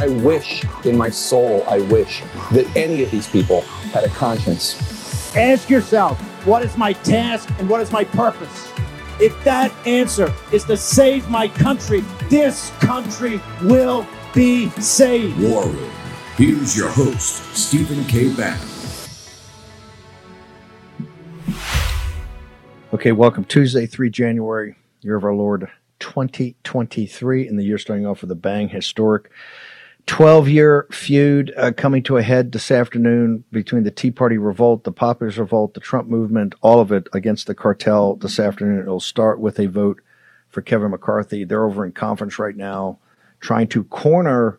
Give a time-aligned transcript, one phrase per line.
[0.00, 2.22] I wish in my soul, I wish
[2.52, 3.62] that any of these people
[3.92, 5.34] had a conscience.
[5.34, 8.70] Ask yourself, what is my task and what is my purpose?
[9.20, 15.36] If that answer is to save my country, this country will be saved.
[15.40, 15.90] War Room.
[16.36, 18.32] Here's your host, Stephen K.
[18.32, 18.68] Bannon.
[22.94, 23.44] Okay, welcome.
[23.44, 28.36] Tuesday, 3 January, year of our Lord 2023, and the year starting off with a
[28.36, 29.32] bang, historic
[30.08, 34.84] 12 year feud uh, coming to a head this afternoon between the Tea Party revolt,
[34.84, 38.80] the Populist revolt, the Trump movement, all of it against the cartel this afternoon.
[38.80, 40.00] It'll start with a vote
[40.48, 41.44] for Kevin McCarthy.
[41.44, 42.98] They're over in conference right now
[43.40, 44.58] trying to corner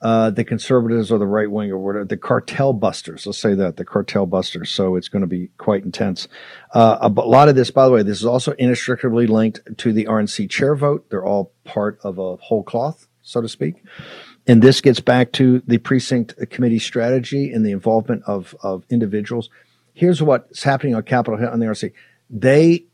[0.00, 3.26] uh, the conservatives or the right wing or whatever, the cartel busters.
[3.26, 4.70] Let's say that the cartel busters.
[4.70, 6.28] So it's going to be quite intense.
[6.72, 10.06] Uh, a lot of this, by the way, this is also inextricably linked to the
[10.06, 11.10] RNC chair vote.
[11.10, 13.82] They're all part of a whole cloth, so to speak.
[14.48, 19.50] And this gets back to the precinct committee strategy and the involvement of, of individuals.
[19.94, 21.92] Here's what's happening on Capitol Hill on the RNC.
[22.30, 22.84] They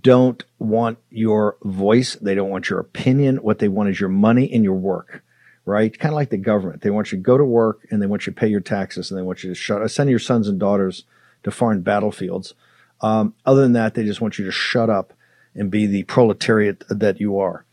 [0.00, 2.16] don't want your voice.
[2.16, 3.36] They don't want your opinion.
[3.36, 5.22] What they want is your money and your work
[5.66, 5.98] right?
[5.98, 6.80] Kind of like the government.
[6.80, 9.10] They want you to go to work and they want you to pay your taxes
[9.10, 11.04] and they want you to shut, send your sons and daughters
[11.42, 12.54] to foreign battlefields.
[13.02, 15.12] Um, other than that, they just want you to shut up
[15.54, 17.64] and be the proletariat that you are.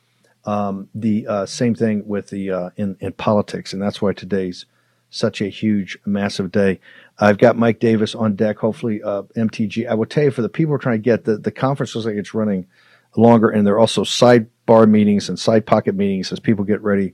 [0.45, 4.65] Um, the uh, same thing with the uh, in in politics, and that's why today's
[5.09, 6.79] such a huge, massive day.
[7.19, 8.57] I've got Mike Davis on deck.
[8.57, 9.87] Hopefully, uh, MTG.
[9.87, 12.15] I will tell you for the people trying to get the the conference looks like
[12.15, 12.65] it's running
[13.15, 17.13] longer, and there are also sidebar meetings and side pocket meetings as people get ready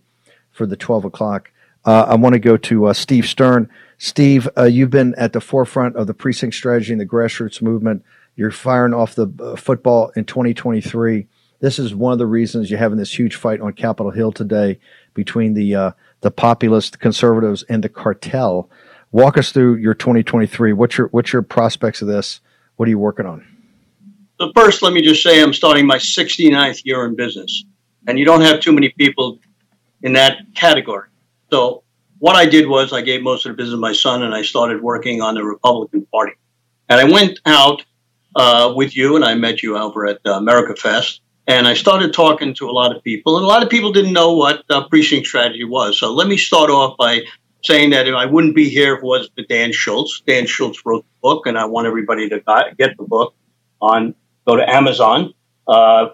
[0.51, 1.51] for the 12 o'clock.
[1.85, 3.69] Uh, I want to go to uh, Steve Stern.
[3.97, 8.03] Steve, uh, you've been at the forefront of the precinct strategy and the grassroots movement.
[8.35, 11.28] You're firing off the football in 2023.
[11.59, 14.80] This is one of the reasons you're having this huge fight on Capitol Hill today
[15.14, 18.70] between the uh, the populist conservatives and the cartel.
[19.12, 20.74] Walk us through your 2023.
[20.74, 22.40] What's your what's your prospects of this?
[22.78, 23.46] What are you working on?
[24.40, 27.66] So first, let me just say I'm starting my 69th year in business,
[28.08, 29.40] and you don't have too many people
[30.02, 31.09] in that category.
[31.52, 31.84] So
[32.19, 34.44] what I did was I gave most of the business to my son, and I
[34.44, 36.34] started working on the Republican Party.
[36.88, 37.84] And I went out
[38.34, 42.13] uh, with you, and I met you over at uh, America Fest, and I started
[42.13, 44.88] talking to a lot of people, and a lot of people didn't know what uh,
[44.88, 46.00] precinct strategy was.
[46.00, 47.22] So let me start off by
[47.63, 50.22] saying that I wouldn't be here if it wasn't for Dan Schultz.
[50.25, 52.41] Dan Schultz wrote the book, and I want everybody to
[52.77, 53.33] get the book
[53.81, 54.16] on
[54.47, 55.33] go to Amazon.
[55.67, 56.09] Uh,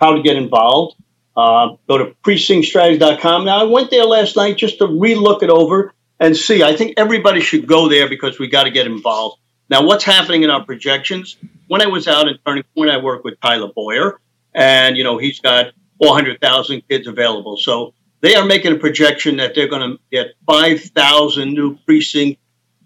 [0.00, 0.96] how to get involved
[1.38, 3.44] uh, go to precinctstrategy.com.
[3.44, 6.64] Now, I went there last night just to relook it over and see.
[6.64, 9.38] I think everybody should go there because we got to get involved.
[9.70, 11.36] Now, what's happening in our projections?
[11.68, 14.20] When I was out in Turning Point, I worked with Tyler Bowyer,
[14.54, 15.72] and you know he's got
[16.02, 17.56] 400,000 kids available.
[17.56, 22.40] So they are making a projection that they're going to get 5,000 new precinct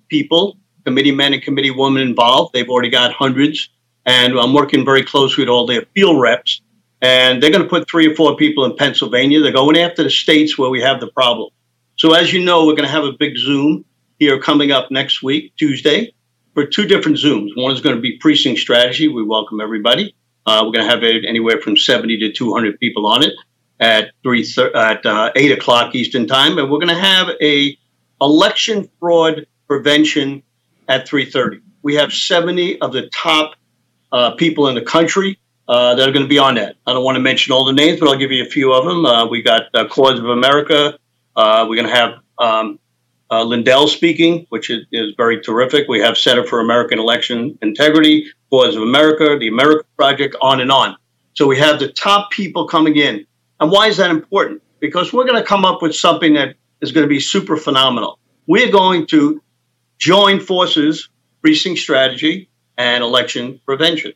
[0.09, 2.53] people, committee men and committee women involved.
[2.53, 3.71] They've already got hundreds,
[4.06, 6.62] and I'm working very closely with all their field reps
[7.03, 9.41] and they're going to put three or four people in Pennsylvania.
[9.41, 11.50] They're going after the states where we have the problem.
[11.99, 13.84] So, as you know, we're going to have a big Zoom
[14.19, 16.15] here coming up next week, Tuesday,
[16.55, 17.50] for two different Zooms.
[17.56, 19.09] One is going to be precinct strategy.
[19.09, 20.15] We welcome everybody.
[20.47, 23.33] Uh, we're going to have anywhere from 70 to 200 people on it
[23.81, 27.77] at three at uh, eight o'clock Eastern time, and we're going to have a
[28.21, 30.43] election fraud prevention
[30.89, 31.61] at 3:30.
[31.83, 33.55] We have 70 of the top
[34.13, 35.39] uh, people in the country
[35.69, 36.77] uh, that are going to be on that.
[36.87, 38.85] I don't want to mention all the names, but I'll give you a few of
[38.85, 39.05] them.
[39.05, 40.97] Uh, we got uh, Cause of America.
[41.37, 42.79] We're going to have um,
[43.32, 45.88] uh, Lindell speaking, which is, is, very terrific.
[45.88, 50.70] We have Center for American Election Integrity, Cause of America, the America Project, on and
[50.70, 50.96] on.
[51.32, 53.26] So we have the top people coming in.
[53.58, 54.62] And why is that important?
[54.81, 58.19] Because we're going to come up with something that is going to be super phenomenal.
[58.46, 59.43] We're going to
[59.99, 61.08] join forces,
[61.40, 64.12] precinct strategy, and election prevention.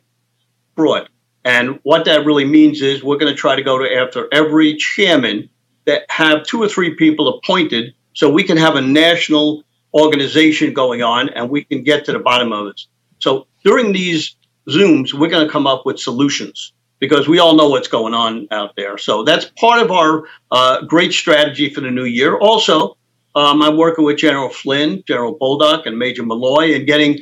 [0.75, 1.09] Fraud.
[1.43, 4.75] And what that really means is we're going to try to go to after every
[4.75, 5.49] chairman
[5.85, 11.03] that have two or three people appointed so we can have a national organization going
[11.03, 12.81] on and we can get to the bottom of it.
[13.19, 14.35] So during these
[14.67, 18.47] Zooms, we're going to come up with solutions because we all know what's going on
[18.49, 18.97] out there.
[18.97, 22.35] So that's part of our uh, great strategy for the new year.
[22.35, 22.97] Also,
[23.35, 27.19] um, I'm working with General Flynn, General Bolduc, and Major Malloy, and getting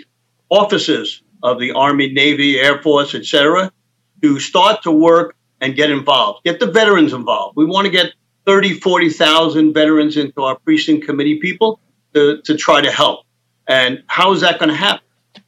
[0.50, 3.70] officers of the Army, Navy, Air Force, etc.,
[4.22, 6.46] to start to work and get involved.
[6.46, 7.58] Get the veterans involved.
[7.58, 8.14] We want to get
[8.46, 11.80] 30, 40,000 veterans into our precinct committee people
[12.14, 13.26] to, to try to help.
[13.68, 15.06] And how is that going to happen?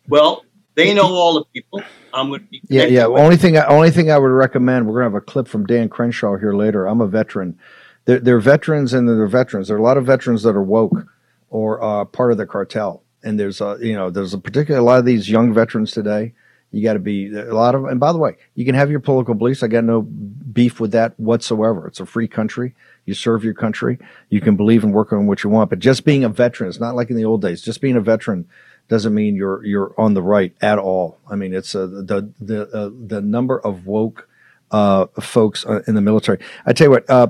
[0.07, 0.43] Well,
[0.75, 1.81] they know all the people.
[2.13, 3.07] I'm going to be yeah, yeah.
[3.07, 3.21] With.
[3.21, 4.87] Only thing, only thing I would recommend.
[4.87, 6.87] We're going to have a clip from Dan Crenshaw here later.
[6.87, 7.59] I'm a veteran.
[8.05, 9.67] They're, they're veterans, and they're veterans.
[9.67, 11.05] There are a lot of veterans that are woke
[11.49, 13.03] or uh, part of the cartel.
[13.23, 16.33] And there's a, you know, there's a particular a lot of these young veterans today.
[16.71, 17.85] You got to be a lot of.
[17.85, 19.63] And by the way, you can have your political beliefs.
[19.63, 21.87] I got no beef with that whatsoever.
[21.87, 22.75] It's a free country.
[23.07, 23.97] You serve your country.
[24.29, 25.69] You can believe and work on what you want.
[25.69, 27.61] But just being a veteran, it's not like in the old days.
[27.61, 28.47] Just being a veteran
[28.89, 31.17] doesn't mean you're you're on the right at all.
[31.29, 34.27] I mean, it's uh, the the uh, the number of woke
[34.71, 36.39] uh, folks uh, in the military.
[36.65, 37.09] I tell you what.
[37.09, 37.27] Uh,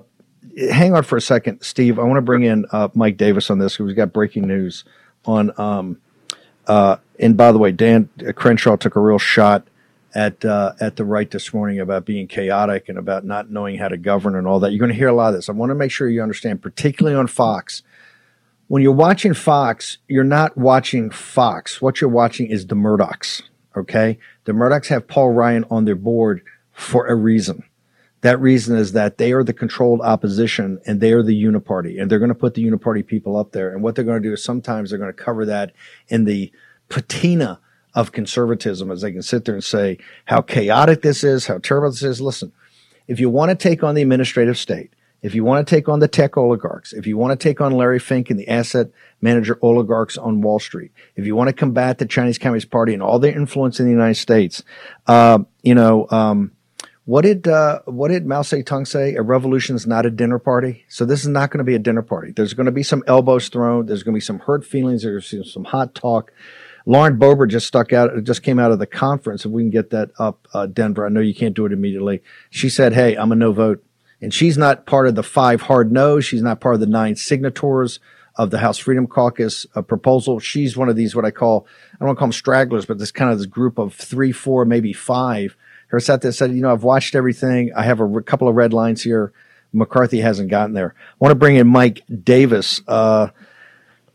[0.72, 2.00] hang on for a second, Steve.
[2.00, 4.84] I want to bring in uh, Mike Davis on this because we've got breaking news
[5.26, 5.52] on.
[5.60, 6.02] Um,
[7.20, 9.68] and by the way, Dan Crenshaw took a real shot
[10.18, 13.88] at uh, at the right this morning about being chaotic and about not knowing how
[13.88, 14.72] to govern and all that.
[14.72, 15.48] You're going to hear a lot of this.
[15.48, 17.84] I want to make sure you understand, particularly on Fox
[18.68, 21.82] when you're watching Fox, you're not watching Fox.
[21.82, 23.42] What you're watching is the Murdochs.
[23.76, 24.20] Okay.
[24.46, 26.42] The Murdochs have Paul Ryan on their board
[26.74, 27.64] for a reason.
[28.22, 32.10] That reason is that they are the controlled opposition and they are the uniparty and
[32.10, 33.72] they're going to put the uniparty people up there.
[33.72, 35.72] And what they're going to do is sometimes they're going to cover that
[36.08, 36.52] in the
[36.90, 37.60] patina
[37.98, 41.90] of conservatism as they can sit there and say how chaotic this is, how terrible
[41.90, 42.22] this is.
[42.22, 42.52] Listen,
[43.08, 45.98] if you want to take on the administrative state, if you want to take on
[45.98, 49.58] the tech oligarchs, if you want to take on Larry Fink and the asset manager
[49.64, 53.18] oligarchs on Wall Street, if you want to combat the Chinese Communist Party and all
[53.18, 54.62] their influence in the United States,
[55.08, 56.52] uh, you know, um,
[57.06, 59.16] what did uh, what did Mao Zedong say?
[59.16, 60.86] A revolution is not a dinner party.
[60.88, 62.32] So this is not going to be a dinner party.
[62.32, 63.88] There's going to be some elbows thrown.
[63.88, 65.02] There's going to be some hurt feelings.
[65.02, 66.32] There's some hot talk.
[66.88, 69.46] Lauren Boebert just stuck out, just came out of the conference.
[69.46, 72.24] If we can get that up, uh, Denver, I know you can't do it immediately.
[72.50, 73.84] She said, "Hey, I'm a no vote
[74.22, 76.26] and she's not part of the five hard no's.
[76.26, 78.00] She's not part of the nine signatories
[78.36, 80.40] of the House Freedom Caucus uh, proposal.
[80.40, 83.00] She's one of these, what I call, I don't want to call them stragglers, but
[83.00, 85.56] this kind of this group of three, four, maybe five.
[85.88, 87.72] Her sat there said, you know, I've watched everything.
[87.76, 89.34] I have a r- couple of red lines here.
[89.74, 90.96] McCarthy hasn't gotten there.
[90.98, 92.82] I want to bring in Mike Davis.
[92.88, 93.30] Uh,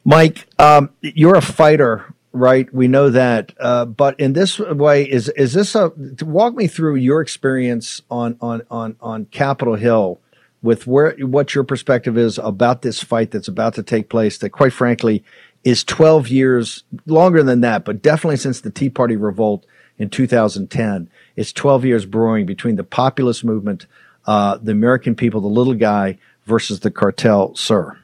[0.04, 2.73] Mike, um, you're a fighter right?
[2.73, 3.52] We know that.
[3.61, 5.93] Uh, but in this way, is is this a
[6.23, 10.20] walk me through your experience on on on on Capitol Hill
[10.62, 14.50] with where what your perspective is about this fight that's about to take place that
[14.50, 15.25] quite frankly
[15.64, 19.64] is 12 years longer than that, but definitely since the Tea Party revolt
[19.99, 23.87] in 2010, it's 12 years brewing between the populist movement,
[24.26, 27.96] uh, the American people, the little guy versus the cartel, sir.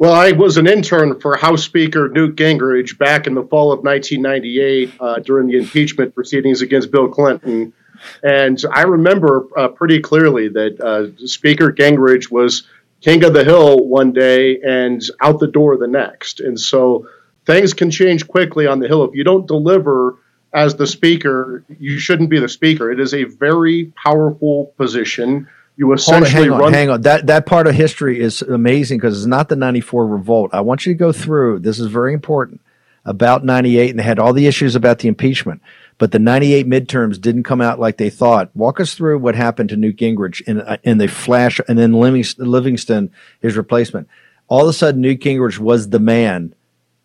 [0.00, 3.84] Well, I was an intern for House Speaker Newt Gingrich back in the fall of
[3.84, 7.74] 1998 uh, during the impeachment proceedings against Bill Clinton.
[8.22, 12.62] And I remember uh, pretty clearly that uh, Speaker Gingrich was
[13.02, 16.40] king of the hill one day and out the door the next.
[16.40, 17.06] And so
[17.44, 19.04] things can change quickly on the hill.
[19.04, 20.16] If you don't deliver
[20.54, 22.90] as the speaker, you shouldn't be the speaker.
[22.90, 25.46] It is a very powerful position.
[25.80, 26.62] You essentially on, hang run.
[26.62, 30.06] On, hang on, that that part of history is amazing because it's not the '94
[30.06, 30.50] revolt.
[30.52, 31.60] I want you to go through.
[31.60, 32.60] This is very important
[33.06, 35.62] about '98, and they had all the issues about the impeachment.
[35.96, 38.54] But the '98 midterms didn't come out like they thought.
[38.54, 41.94] Walk us through what happened to Newt Gingrich in uh, in the flash, and then
[41.94, 43.10] Livingston,
[43.40, 44.06] his replacement.
[44.48, 46.54] All of a sudden, Newt Gingrich was the man,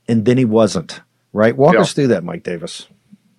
[0.06, 1.00] and then he wasn't.
[1.32, 1.56] Right?
[1.56, 1.80] Walk yeah.
[1.80, 2.90] us through that, Mike Davis.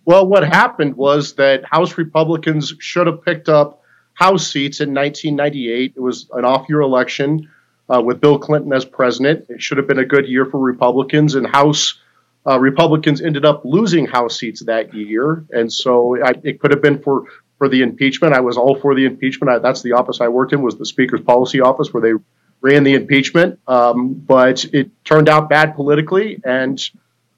[0.07, 3.83] Well, what happened was that House Republicans should have picked up
[4.17, 5.93] House seats in 1998.
[5.95, 7.51] It was an off year election
[7.89, 9.45] uh, with Bill Clinton as president.
[9.51, 12.01] It should have been a good year for Republicans, and House
[12.47, 15.45] uh, Republicans ended up losing House seats that year.
[15.51, 17.25] And so I, it could have been for,
[17.59, 18.33] for the impeachment.
[18.33, 19.51] I was all for the impeachment.
[19.51, 22.15] I, that's the office I worked in was the Speaker's policy office where they
[22.63, 23.61] ran the impeachment.
[23.67, 26.83] Um, but it turned out bad politically, and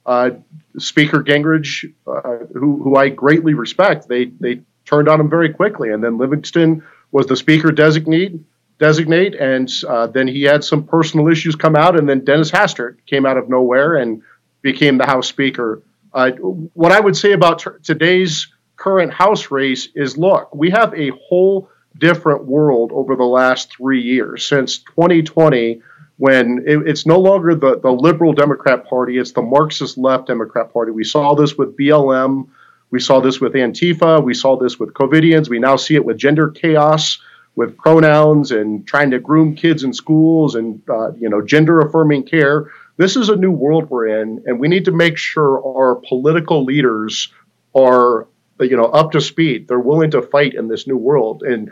[0.06, 0.30] uh,
[0.78, 5.90] Speaker Gingrich, uh, who, who I greatly respect, they they turned on him very quickly.
[5.90, 8.40] And then Livingston was the speaker designate,
[8.78, 12.96] designate, and uh, then he had some personal issues come out, and then Dennis Hastert
[13.06, 14.22] came out of nowhere and
[14.62, 15.82] became the House Speaker.
[16.12, 20.94] Uh, what I would say about t- today's current House race is, look, we have
[20.94, 25.82] a whole different world over the last three years since 2020
[26.16, 30.72] when it, it's no longer the, the liberal Democrat Party, it's the Marxist left Democrat
[30.72, 30.90] Party.
[30.90, 32.48] We saw this with BLM
[32.90, 34.22] we saw this with Antifa.
[34.22, 35.48] We saw this with COVIDians.
[35.48, 37.18] We now see it with gender chaos.
[37.58, 42.22] with pronouns and trying to groom kids in schools and uh, you know gender affirming
[42.22, 42.70] care.
[42.98, 46.64] This is a new world we're in, and we need to make sure our political
[46.64, 47.32] leaders
[47.74, 48.28] are
[48.60, 49.66] you know up to speed.
[49.66, 51.42] They're willing to fight in this new world.
[51.42, 51.70] And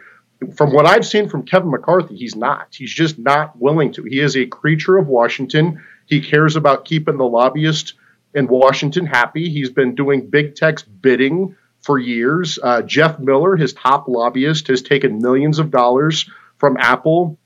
[0.57, 2.75] from what I've seen from Kevin McCarthy, he's not.
[2.75, 4.03] He's just not willing to.
[4.03, 5.83] He is a creature of Washington.
[6.07, 7.95] He cares about keeping the lobbyist
[8.37, 9.51] in Washington happy.
[9.51, 12.59] He's been doing big tech's bidding for years.
[12.63, 17.39] Uh, Jeff Miller, his top lobbyist, has taken millions of dollars from Apple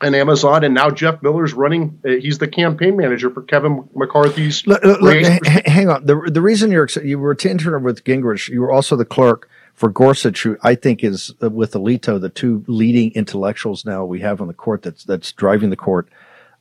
[0.00, 2.00] and Amazon, and now Jeff Miller's running.
[2.04, 4.66] Uh, he's the campaign manager for Kevin McCarthy's.
[4.66, 6.06] Look, look, look, hang on.
[6.06, 9.90] The the reason you're you were intern with Gingrich, you were also the clerk for
[9.90, 14.40] Gorsuch, who I think is uh, with Alito the two leading intellectuals now we have
[14.40, 16.08] on the court that's that's driving the court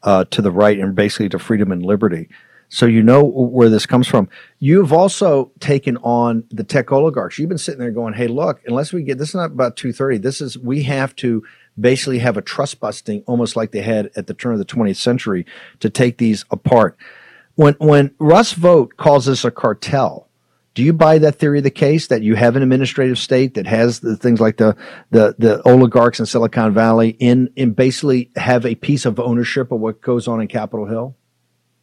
[0.04, 2.28] uh, to the right and basically to freedom and liberty.
[2.70, 4.30] So you know where this comes from.
[4.60, 7.40] You've also taken on the tech oligarchs.
[7.40, 10.20] You've been sitting there going, "Hey, look, unless we get this is not about 230.
[10.20, 11.44] This is we have to
[11.80, 14.98] basically have a trust busting, almost like they had at the turn of the 20th
[14.98, 15.46] century,
[15.80, 16.96] to take these apart."
[17.56, 20.30] When when Russ Vought calls this a cartel,
[20.76, 23.66] do you buy that theory of the case that you have an administrative state that
[23.66, 24.76] has the things like the
[25.10, 29.80] the the oligarchs in Silicon Valley in in basically have a piece of ownership of
[29.80, 31.16] what goes on in Capitol Hill?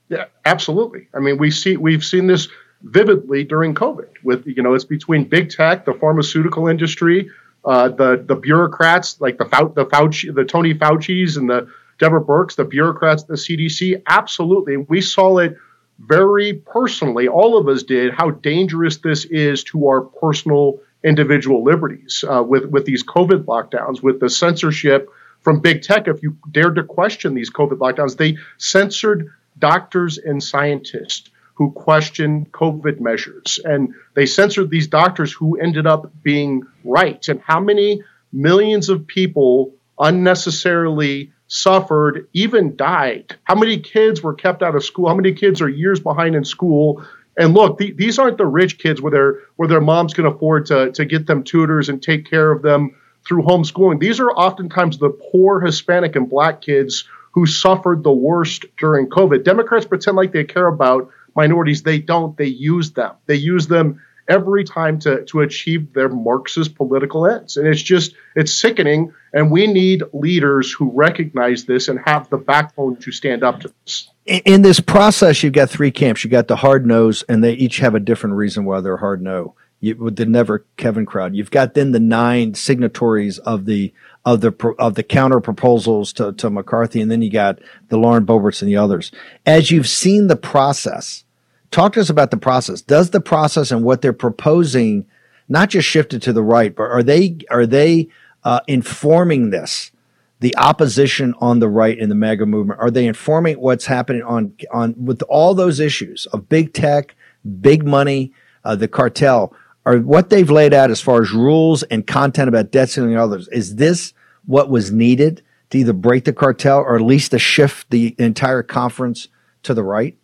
[0.09, 1.09] Yeah, absolutely.
[1.15, 2.49] I mean, we see we've seen this
[2.83, 4.09] vividly during COVID.
[4.23, 7.31] With you know, it's between big tech, the pharmaceutical industry,
[7.65, 12.25] uh, the the bureaucrats like the Fau- the Fauci, the Tony Fauci's, and the Deborah
[12.25, 14.03] Birx, the bureaucrats, the CDC.
[14.07, 15.57] Absolutely, we saw it
[15.99, 17.27] very personally.
[17.27, 22.67] All of us did how dangerous this is to our personal individual liberties uh, with
[22.67, 25.09] with these COVID lockdowns, with the censorship
[25.41, 26.07] from big tech.
[26.07, 32.53] If you dared to question these COVID lockdowns, they censored doctors and scientists who questioned
[32.53, 33.59] COVID measures.
[33.65, 37.27] And they censored these doctors who ended up being right.
[37.29, 43.37] And how many millions of people unnecessarily suffered, even died?
[43.45, 45.09] How many kids were kept out of school?
[45.09, 47.03] How many kids are years behind in school?
[47.39, 50.67] And look, the, these aren't the rich kids where their where their moms can afford
[50.67, 52.97] to, to get them tutors and take care of them
[53.27, 54.01] through homeschooling.
[54.01, 59.45] These are oftentimes the poor Hispanic and black kids who suffered the worst during COVID.
[59.45, 61.83] Democrats pretend like they care about minorities.
[61.83, 62.35] They don't.
[62.37, 63.13] They use them.
[63.27, 67.59] They use them every time to, to achieve their Marxist political ends.
[67.59, 69.13] And it's just, it's sickening.
[69.35, 73.73] And we need leaders who recognize this and have the backbone to stand up to
[73.85, 74.11] this.
[74.25, 76.25] In this process, you've got three camps.
[76.25, 79.21] You've got the hard nose, and they each have a different reason why they're hard
[79.21, 79.55] no.
[79.79, 81.37] You, with the never Kevin crowd.
[81.37, 83.93] You've got then the nine signatories of the
[84.27, 88.27] of the of the counter proposals to, to McCarthy, and then you got the Lauren
[88.27, 89.13] Boeberts and the others.
[89.47, 91.25] As you've seen the process,
[91.71, 92.83] talk to us about the process.
[92.83, 95.07] Does the process and what they're proposing
[95.49, 98.09] not just shifted to the right, but are they are they
[98.43, 99.93] uh, informing this?
[100.41, 104.55] The opposition on the right in the MAGA movement are they informing what's happening on
[104.73, 107.15] on with all those issues of big tech,
[107.61, 108.33] big money,
[108.65, 109.55] uh, the cartel?
[109.87, 113.21] Are what they've laid out as far as rules and content about debt ceiling and
[113.21, 113.47] others?
[113.49, 114.13] Is this
[114.47, 118.63] what was needed to either break the cartel or at least to shift the entire
[118.63, 119.29] conference
[119.65, 120.17] to the right?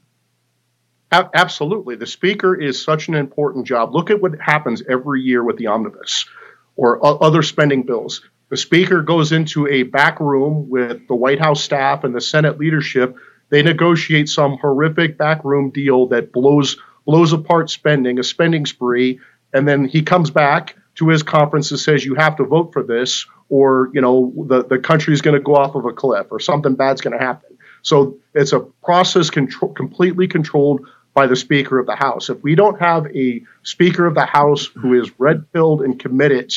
[1.12, 1.96] Absolutely.
[1.96, 3.94] The speaker is such an important job.
[3.94, 6.24] Look at what happens every year with the omnibus
[6.74, 8.22] or other spending bills.
[8.48, 12.58] The speaker goes into a back room with the White House staff and the Senate
[12.58, 13.16] leadership.
[13.50, 19.20] They negotiate some horrific backroom deal that blows blows apart spending, a spending spree,
[19.52, 22.82] and then he comes back to his conference and says you have to vote for
[22.82, 26.26] this or you know the, the country is going to go off of a cliff
[26.30, 27.56] or something bad's going to happen.
[27.82, 32.30] So it's a process control, completely controlled by the speaker of the house.
[32.30, 36.54] If we don't have a speaker of the house who is red pilled and committed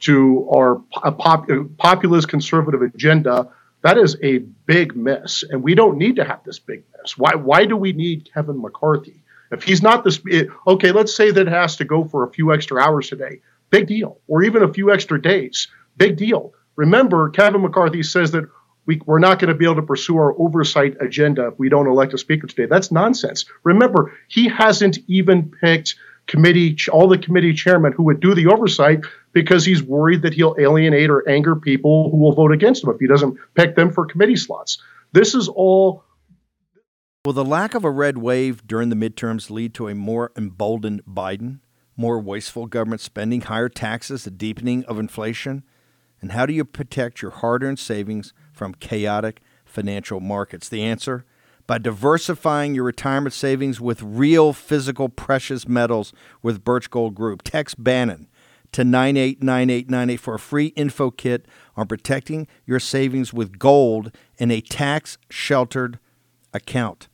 [0.00, 3.50] to our pop, populist conservative agenda
[3.82, 5.42] that is a big miss.
[5.42, 7.16] And we don't need to have this big miss.
[7.16, 9.22] Why why do we need kevin mccarthy?
[9.50, 12.52] If he's not the okay let's say that it has to go for a few
[12.52, 15.68] extra hours today big deal or even a few extra days
[16.00, 16.54] Big deal.
[16.76, 18.48] Remember, Kevin McCarthy says that
[18.86, 21.86] we, we're not going to be able to pursue our oversight agenda if we don't
[21.86, 22.64] elect a speaker today.
[22.64, 23.44] That's nonsense.
[23.64, 25.96] Remember, he hasn't even picked
[26.26, 29.00] committee all the committee chairmen who would do the oversight
[29.32, 32.98] because he's worried that he'll alienate or anger people who will vote against him if
[32.98, 34.82] he doesn't pick them for committee slots.
[35.12, 36.04] This is all.
[37.26, 41.02] Will the lack of a red wave during the midterms lead to a more emboldened
[41.04, 41.58] Biden,
[42.00, 45.62] more wasteful government spending, higher taxes, the deepening of inflation?
[46.22, 50.68] And how do you protect your hard earned savings from chaotic financial markets?
[50.68, 51.26] The answer?
[51.66, 57.42] By diversifying your retirement savings with real physical precious metals with Birch Gold Group.
[57.42, 58.28] Text Bannon
[58.72, 64.62] to 989898 for a free info kit on protecting your savings with gold in a
[64.62, 65.98] tax sheltered
[66.54, 67.08] account.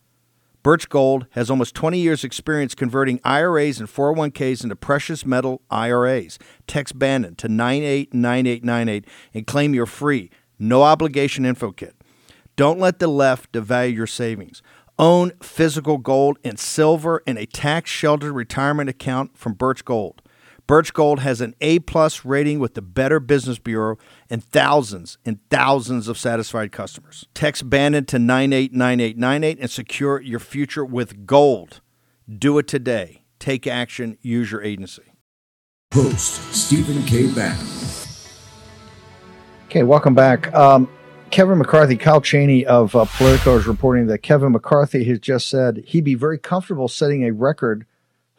[0.67, 6.41] Birch Gold has almost 20 years' experience converting IRAs and 401ks into precious metal IRAs.
[6.67, 11.95] Text Bannon to 989898 and claim your free, no obligation info kit.
[12.57, 14.61] Don't let the left devalue your savings.
[14.99, 20.21] Own physical gold and silver in a tax sheltered retirement account from Birch Gold.
[20.67, 25.39] Birch Gold has an A plus rating with the Better Business Bureau and thousands and
[25.49, 27.27] thousands of satisfied customers.
[27.35, 31.81] Text Bannon to 989898 and secure your future with gold.
[32.29, 33.23] Do it today.
[33.39, 34.19] Take action.
[34.23, 35.05] Use your agency.
[35.95, 37.33] Host Stephen K.
[37.33, 37.65] Bannon.
[39.67, 40.53] Okay, welcome back.
[40.53, 40.89] Um,
[41.31, 45.85] Kevin McCarthy, Kyle Cheney of uh, Politico is reporting that Kevin McCarthy has just said
[45.87, 47.87] he'd be very comfortable setting a record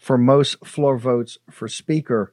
[0.08, 2.32] for most floor votes for Speaker,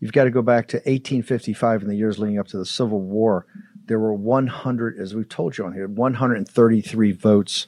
[0.00, 3.02] you've got to go back to 1855 in the years leading up to the Civil
[3.02, 3.44] War.
[3.84, 7.66] There were 100, as we've told you on here, 133 votes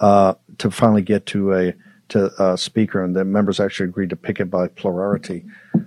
[0.00, 1.74] uh, to finally get to a
[2.10, 5.46] to a Speaker, and the members actually agreed to pick it by plurality,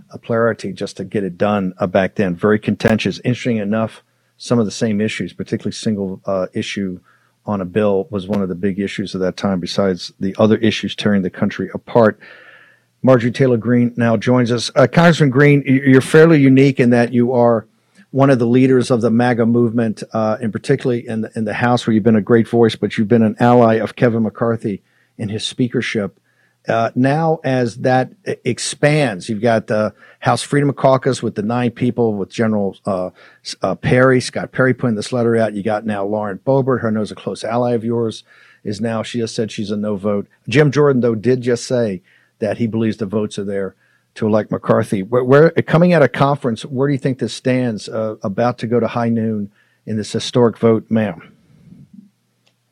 [0.09, 2.35] a plurality just to get it done uh, back then.
[2.35, 3.19] Very contentious.
[3.23, 4.01] Interesting enough,
[4.37, 6.99] some of the same issues, particularly single uh, issue
[7.45, 9.59] on a bill, was one of the big issues of that time.
[9.59, 12.19] Besides the other issues tearing the country apart.
[13.03, 14.71] Marjorie Taylor Greene now joins us.
[14.75, 17.67] Uh, Congressman Greene, you're fairly unique in that you are
[18.11, 21.53] one of the leaders of the MAGA movement, uh, and particularly in the, in the
[21.53, 24.81] House, where you've been a great voice, but you've been an ally of Kevin McCarthy
[25.17, 26.19] in his speakership.
[26.65, 28.13] Uh, now, as that
[28.45, 33.09] expands, you've got the House Freedom Caucus with the nine people, with General uh,
[33.61, 35.53] uh, Perry, Scott Perry putting this letter out.
[35.53, 38.23] You got now Lauren Boebert, who knows a close ally of yours,
[38.63, 40.27] is now, she just said she's a no vote.
[40.47, 42.01] Jim Jordan, though, did just say
[42.43, 43.73] that he believes the votes are there
[44.15, 45.01] to elect McCarthy.
[45.01, 47.87] Where, where coming at a conference, where do you think this stands?
[47.87, 49.49] Uh, about to go to high noon
[49.85, 51.33] in this historic vote, ma'am.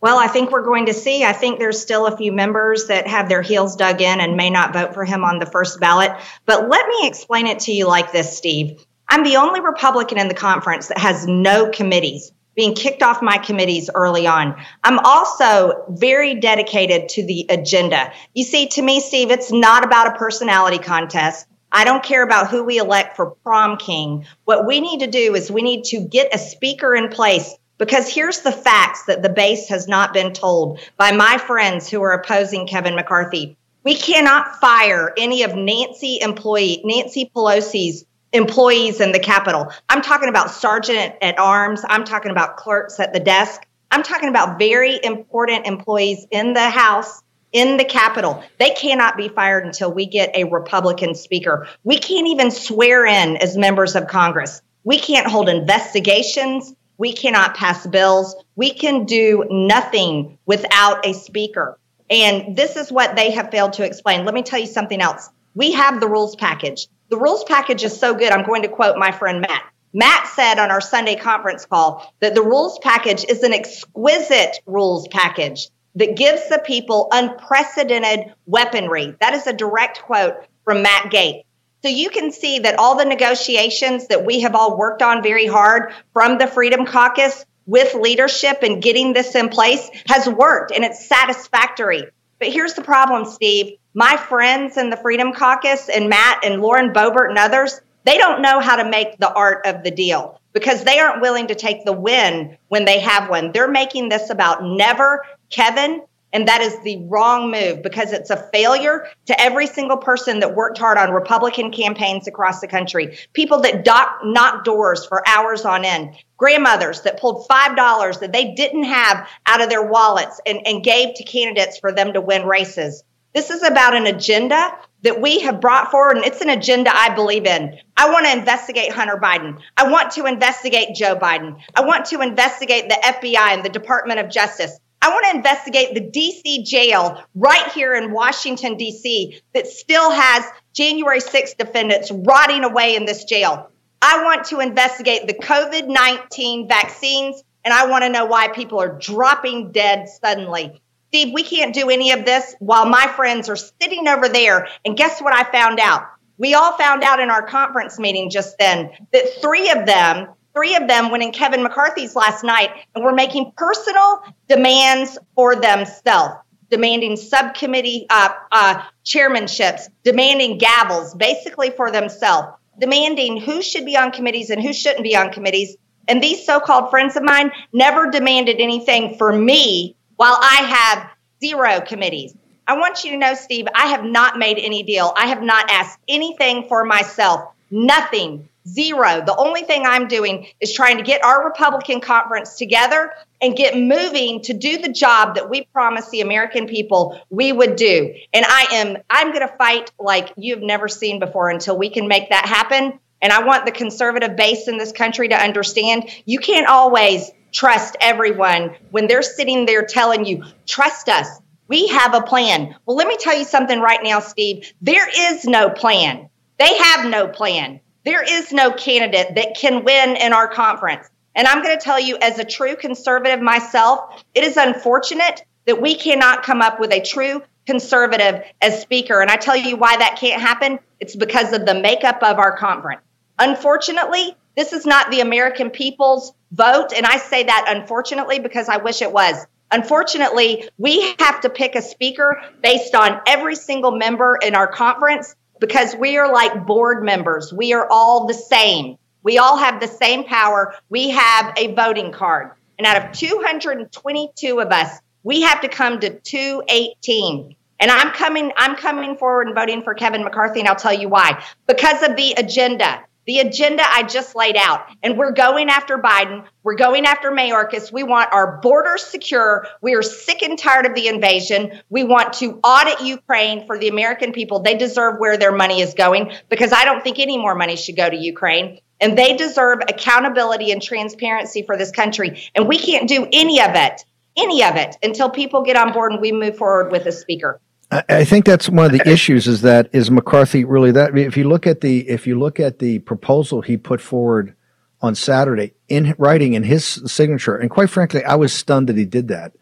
[0.01, 1.23] Well, I think we're going to see.
[1.23, 4.49] I think there's still a few members that have their heels dug in and may
[4.49, 6.11] not vote for him on the first ballot.
[6.45, 8.83] But let me explain it to you like this, Steve.
[9.07, 13.37] I'm the only Republican in the conference that has no committees being kicked off my
[13.37, 14.55] committees early on.
[14.83, 18.11] I'm also very dedicated to the agenda.
[18.33, 21.47] You see, to me, Steve, it's not about a personality contest.
[21.71, 24.25] I don't care about who we elect for prom king.
[24.43, 28.13] What we need to do is we need to get a speaker in place because
[28.13, 32.11] here's the facts that the base has not been told by my friends who are
[32.11, 33.57] opposing Kevin McCarthy.
[33.83, 39.71] We cannot fire any of Nancy employee Nancy Pelosi's employees in the Capitol.
[39.89, 41.81] I'm talking about sergeant at arms.
[41.87, 43.65] I'm talking about clerks at the desk.
[43.91, 48.43] I'm talking about very important employees in the House, in the Capitol.
[48.57, 51.67] They cannot be fired until we get a Republican speaker.
[51.83, 54.61] We can't even swear in as members of Congress.
[54.83, 56.73] We can't hold investigations.
[56.97, 58.35] We cannot pass bills.
[58.55, 61.77] We can do nothing without a speaker.
[62.09, 64.23] And this is what they have failed to explain.
[64.25, 65.29] Let me tell you something else.
[65.53, 66.87] We have the rules package.
[67.11, 68.31] The rules package is so good.
[68.31, 69.63] I'm going to quote my friend Matt.
[69.93, 75.09] Matt said on our Sunday conference call that the rules package is an exquisite rules
[75.09, 79.13] package that gives the people unprecedented weaponry.
[79.19, 81.43] That is a direct quote from Matt Gaetz.
[81.81, 85.47] So you can see that all the negotiations that we have all worked on very
[85.47, 90.85] hard from the Freedom Caucus with leadership and getting this in place has worked and
[90.85, 92.03] it's satisfactory.
[92.41, 96.91] But here's the problem, Steve my friends in the Freedom Caucus and Matt and Lauren
[96.91, 100.83] Boebert and others, they don't know how to make the art of the deal because
[100.83, 103.51] they aren't willing to take the win when they have one.
[103.51, 106.01] They're making this about never Kevin
[106.33, 110.55] and that is the wrong move because it's a failure to every single person that
[110.55, 113.17] worked hard on Republican campaigns across the country.
[113.33, 113.85] People that
[114.23, 116.15] knocked doors for hours on end.
[116.37, 121.15] Grandmothers that pulled $5 that they didn't have out of their wallets and, and gave
[121.15, 123.03] to candidates for them to win races.
[123.33, 127.15] This is about an agenda that we have brought forward, and it's an agenda I
[127.15, 127.77] believe in.
[127.95, 129.59] I want to investigate Hunter Biden.
[129.77, 131.57] I want to investigate Joe Biden.
[131.73, 134.77] I want to investigate the FBI and the Department of Justice.
[135.03, 140.45] I want to investigate the DC jail right here in Washington, DC, that still has
[140.73, 143.71] January 6th defendants rotting away in this jail.
[144.01, 148.79] I want to investigate the COVID 19 vaccines, and I want to know why people
[148.79, 150.81] are dropping dead suddenly.
[151.07, 154.67] Steve, we can't do any of this while my friends are sitting over there.
[154.85, 156.03] And guess what I found out?
[156.37, 160.75] We all found out in our conference meeting just then that three of them Three
[160.75, 166.35] of them went in Kevin McCarthy's last night and were making personal demands for themselves,
[166.69, 172.49] demanding subcommittee uh, uh, chairmanships, demanding gavels, basically for themselves.
[172.79, 175.77] demanding who should be on committees and who shouldn't be on committees.
[176.07, 181.09] And these so called friends of mine never demanded anything for me while I have
[181.41, 182.33] zero committees.
[182.67, 185.13] I want you to know, Steve, I have not made any deal.
[185.15, 187.53] I have not asked anything for myself.
[187.69, 188.47] Nothing.
[188.67, 189.23] Zero.
[189.25, 193.75] The only thing I'm doing is trying to get our Republican conference together and get
[193.75, 198.13] moving to do the job that we promised the American people we would do.
[198.33, 202.07] And I am I'm going to fight like you've never seen before until we can
[202.07, 202.99] make that happen.
[203.21, 207.97] And I want the conservative base in this country to understand you can't always trust
[207.99, 211.27] everyone when they're sitting there telling you, trust us.
[211.67, 212.75] We have a plan.
[212.85, 214.71] Well, let me tell you something right now, Steve.
[214.81, 216.29] There is no plan.
[216.57, 217.79] They have no plan.
[218.03, 221.07] There is no candidate that can win in our conference.
[221.35, 225.81] And I'm going to tell you, as a true conservative myself, it is unfortunate that
[225.81, 229.21] we cannot come up with a true conservative as speaker.
[229.21, 230.79] And I tell you why that can't happen.
[230.99, 233.01] It's because of the makeup of our conference.
[233.37, 236.93] Unfortunately, this is not the American people's vote.
[236.93, 239.45] And I say that unfortunately because I wish it was.
[239.71, 245.33] Unfortunately, we have to pick a speaker based on every single member in our conference
[245.61, 247.53] because we are like board members.
[247.53, 248.97] We are all the same.
[249.23, 250.73] We all have the same power.
[250.89, 252.51] We have a voting card.
[252.77, 257.55] And out of 222 of us, we have to come to 218.
[257.79, 261.07] And I'm coming, I'm coming forward and voting for Kevin McCarthy, and I'll tell you
[261.07, 261.43] why.
[261.67, 264.87] Because of the agenda the agenda I just laid out.
[265.01, 266.43] And we're going after Biden.
[266.63, 267.89] We're going after Mayorkas.
[267.89, 269.67] We want our borders secure.
[269.81, 271.79] We are sick and tired of the invasion.
[271.89, 274.63] We want to audit Ukraine for the American people.
[274.63, 277.95] They deserve where their money is going because I don't think any more money should
[277.95, 278.79] go to Ukraine.
[278.99, 282.43] And they deserve accountability and transparency for this country.
[282.53, 284.03] And we can't do any of it,
[284.35, 287.61] any of it, until people get on board and we move forward with a speaker.
[287.91, 291.49] I think that's one of the issues is that is McCarthy really that if you
[291.49, 294.55] look at the if you look at the proposal he put forward
[295.01, 299.05] on Saturday in writing in his signature, and quite frankly, I was stunned that he
[299.05, 299.53] did that.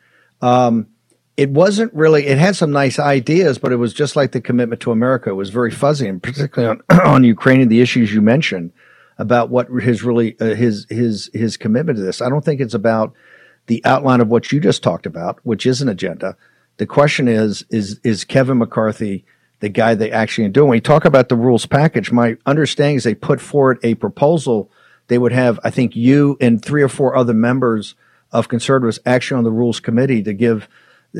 [0.41, 0.87] Um,
[1.37, 2.27] it wasn't really.
[2.27, 5.29] It had some nice ideas, but it was just like the commitment to America.
[5.29, 8.73] It was very fuzzy, and particularly on on Ukraine and the issues you mentioned
[9.17, 12.21] about what his really uh, his his his commitment to this.
[12.21, 13.13] I don't think it's about
[13.67, 16.35] the outline of what you just talked about, which is an agenda.
[16.79, 19.25] The question is, is is Kevin McCarthy
[19.59, 20.61] the guy they actually do?
[20.63, 24.71] When we talk about the rules package, my understanding is they put forward a proposal.
[25.07, 27.95] They would have, I think, you and three or four other members
[28.31, 30.69] of conservatives actually on the rules committee to give,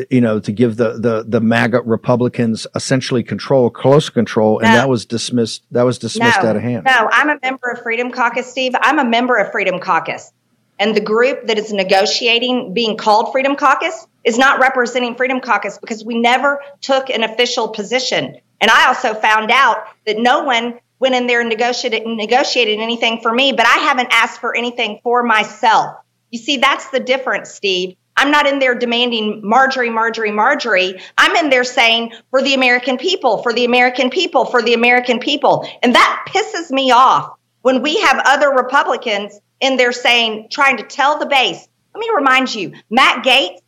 [0.10, 4.76] you know, to give the the the MAGA Republicans essentially control, close control, and no.
[4.76, 5.64] that was dismissed.
[5.72, 6.86] That was dismissed no, out of hand.
[6.86, 8.76] No, I'm a member of Freedom Caucus, Steve.
[8.80, 10.32] I'm a member of Freedom Caucus,
[10.80, 15.78] and the group that is negotiating, being called Freedom Caucus, is not representing Freedom Caucus
[15.78, 18.38] because we never took an official position.
[18.62, 23.22] And I also found out that no one went in there and negotiated, negotiated anything
[23.22, 25.96] for me, but I haven't asked for anything for myself.
[26.30, 27.96] You see, that's the difference, Steve.
[28.18, 31.00] I'm not in there demanding Marjorie, Marjorie, Marjorie.
[31.18, 35.20] I'm in there saying for the American people, for the American people, for the American
[35.20, 35.66] people.
[35.82, 40.84] And that pisses me off when we have other Republicans in there saying, trying to
[40.84, 41.66] tell the base.
[41.96, 43.59] Let me remind you, Matt Gaetz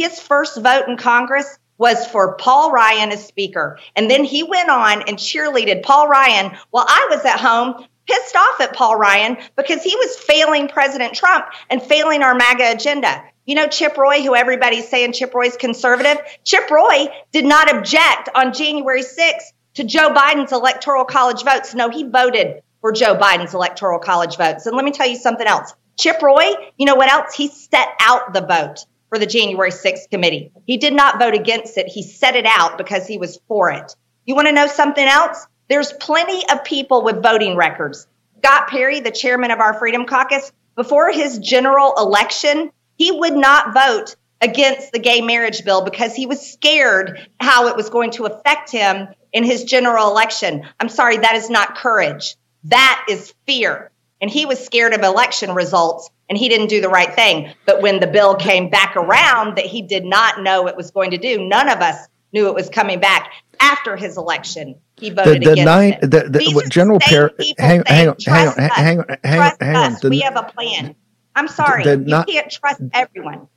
[0.00, 3.78] his first vote in Congress was for Paul Ryan as Speaker.
[3.94, 8.34] And then he went on and cheerleaded Paul Ryan while I was at home pissed
[8.34, 13.22] off at Paul Ryan because he was failing President Trump and failing our MAGA agenda.
[13.44, 18.30] You know, Chip Roy, who everybody's saying Chip Roy's conservative, Chip Roy did not object
[18.34, 21.74] on January 6th to Joe Biden's electoral college votes.
[21.74, 24.66] No, he voted for Joe Biden's electoral college votes.
[24.66, 25.74] And let me tell you something else.
[25.98, 27.34] Chip Roy, you know what else?
[27.34, 30.50] He set out the vote for the January 6th committee.
[30.66, 31.88] He did not vote against it.
[31.88, 33.94] He set it out because he was for it.
[34.24, 35.46] You want to know something else?
[35.68, 38.06] There's plenty of people with voting records.
[38.38, 43.74] Scott Perry, the chairman of our Freedom Caucus, before his general election, he would not
[43.74, 48.24] vote against the gay marriage bill because he was scared how it was going to
[48.24, 50.66] affect him in his general election.
[50.78, 52.36] I'm sorry, that is not courage.
[52.64, 53.90] That is fear.
[54.20, 57.52] And he was scared of election results and he didn't do the right thing.
[57.66, 61.12] But when the bill came back around that he did not know it was going
[61.12, 64.76] to do, none of us knew it was coming back after his election.
[64.96, 66.00] He voted the, the against nine, it.
[66.02, 69.96] The, the, General Perry, hang, hang, on, hang on, hang on, hang on, hang on.
[70.00, 70.94] The, we have a plan.
[71.34, 73.48] I'm sorry, you not, can't trust everyone.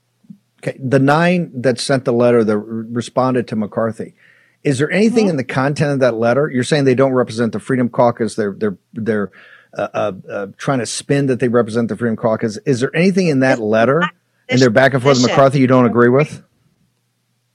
[0.60, 4.16] Okay, the nine that sent the letter that responded to McCarthy.
[4.64, 5.32] Is there anything mm-hmm.
[5.32, 6.50] in the content of that letter?
[6.50, 8.36] You're saying they don't represent the Freedom Caucus.
[8.36, 9.32] They're they're they're
[9.78, 12.58] uh, uh, uh, trying to spin that they represent the Freedom Caucus.
[12.66, 14.04] Is there anything in that letter
[14.50, 16.44] and their back and forth with McCarthy you don't agree with?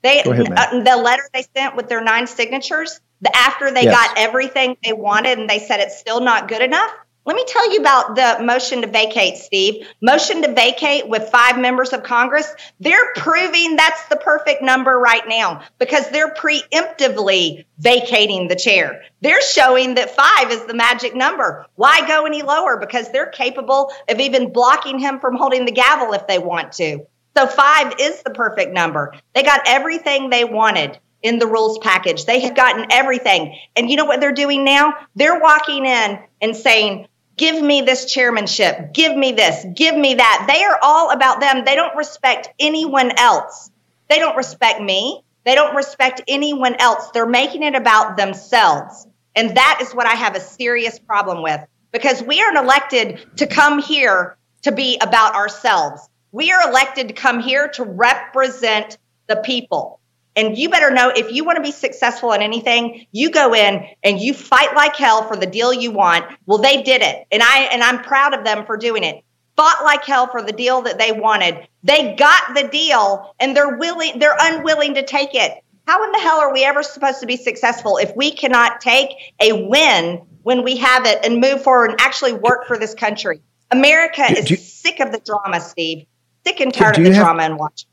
[0.02, 3.00] They ahead, uh, the letter they sent with their nine signatures
[3.34, 3.94] after they yes.
[3.94, 6.90] got everything they wanted and they said it's still not good enough.
[7.28, 9.86] Let me tell you about the motion to vacate, Steve.
[10.00, 12.50] Motion to vacate with five members of Congress.
[12.80, 19.02] They're proving that's the perfect number right now because they're preemptively vacating the chair.
[19.20, 21.66] They're showing that five is the magic number.
[21.74, 22.78] Why go any lower?
[22.78, 27.06] Because they're capable of even blocking him from holding the gavel if they want to.
[27.36, 29.12] So five is the perfect number.
[29.34, 32.24] They got everything they wanted in the rules package.
[32.24, 33.54] They have gotten everything.
[33.76, 34.94] And you know what they're doing now?
[35.14, 37.06] They're walking in and saying,
[37.38, 38.92] Give me this chairmanship.
[38.92, 39.64] Give me this.
[39.74, 40.46] Give me that.
[40.52, 41.64] They are all about them.
[41.64, 43.70] They don't respect anyone else.
[44.10, 45.22] They don't respect me.
[45.44, 47.10] They don't respect anyone else.
[47.12, 49.06] They're making it about themselves.
[49.34, 51.60] And that is what I have a serious problem with
[51.92, 56.08] because we aren't elected to come here to be about ourselves.
[56.32, 58.98] We are elected to come here to represent
[59.28, 60.00] the people.
[60.38, 63.84] And you better know if you want to be successful in anything, you go in
[64.04, 66.26] and you fight like hell for the deal you want.
[66.46, 67.26] Well, they did it.
[67.32, 69.24] And I and I'm proud of them for doing it.
[69.56, 71.66] Fought like hell for the deal that they wanted.
[71.82, 75.52] They got the deal and they're willing they're unwilling to take it.
[75.88, 79.08] How in the hell are we ever supposed to be successful if we cannot take
[79.40, 83.40] a win when we have it and move forward and actually work for this country?
[83.72, 86.06] America is do, sick of the drama, Steve.
[86.46, 87.88] Sick and tired of the have, drama and watching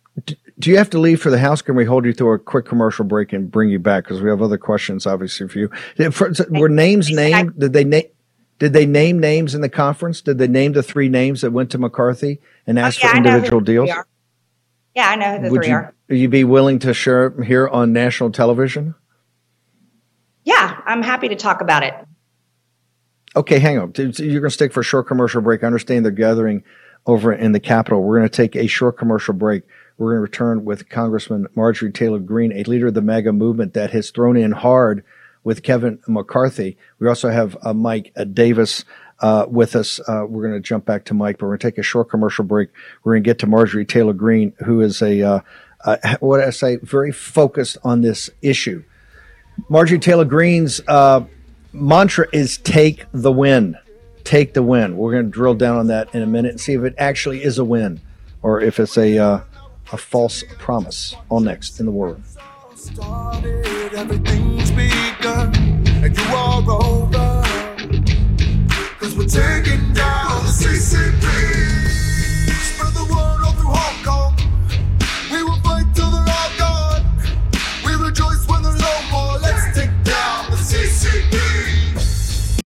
[0.65, 1.62] do you have to leave for the house?
[1.62, 4.32] Can we hold you through a quick commercial break and bring you back because we
[4.32, 5.69] have other questions, obviously, for you.
[6.49, 7.60] Were names named?
[7.60, 8.06] Did they name?
[8.58, 10.21] Did they name names in the conference?
[10.21, 13.17] Did they name the three names that went to McCarthy and ask oh, yeah, for
[13.17, 13.91] individual deals?
[14.95, 15.93] Yeah, I know who the Would three you, are.
[16.10, 18.95] Would you be willing to share here on national television?
[20.45, 21.93] Yeah, I'm happy to talk about it.
[23.36, 23.93] Okay, hang on.
[23.95, 25.63] You're going to stick for a short commercial break.
[25.63, 26.63] I understand they're gathering
[27.06, 28.01] over in the Capitol.
[28.01, 29.62] We're going to take a short commercial break.
[29.97, 33.73] We're going to return with Congressman Marjorie Taylor Greene, a leader of the MAGA movement
[33.73, 35.05] that has thrown in hard
[35.43, 36.77] with Kevin McCarthy.
[36.99, 38.84] We also have uh, Mike uh, Davis
[39.21, 40.01] uh, with us.
[40.01, 42.10] Uh, we're going to jump back to Mike, but we're going to take a short
[42.10, 42.69] commercial break.
[43.03, 45.39] We're going to get to Marjorie Taylor Greene, who is a uh,
[45.86, 48.84] uh, what I say, very focused on this issue.
[49.69, 50.81] Marjorie Taylor Greene's
[51.71, 53.77] mantra is "Take the win."
[54.25, 54.97] Take the win.
[54.97, 57.43] We're going to drill down on that in a minute and see if it actually
[57.43, 58.01] is a win
[58.41, 59.45] or if it's a
[59.91, 61.15] a false promise.
[61.30, 62.21] All next in the world.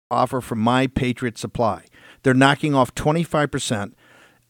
[0.10, 1.84] Offer from My Patriot Supply.
[2.24, 3.94] They're knocking off 25%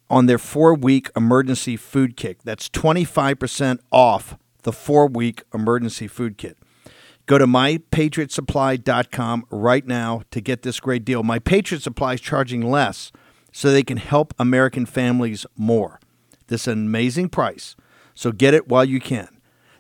[0.10, 2.40] on their four week emergency food kit.
[2.44, 6.58] That's 25% off the four week emergency food kit.
[7.26, 11.24] Go to mypatriotsupply.com right now to get this great deal.
[11.24, 13.12] My Patriot Supply is charging less
[13.52, 16.00] so they can help American families more.
[16.48, 17.76] This is an amazing price,
[18.14, 19.28] so get it while you can.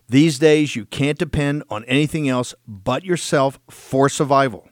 [0.09, 4.69] These days, you can't depend on anything else but yourself for survival.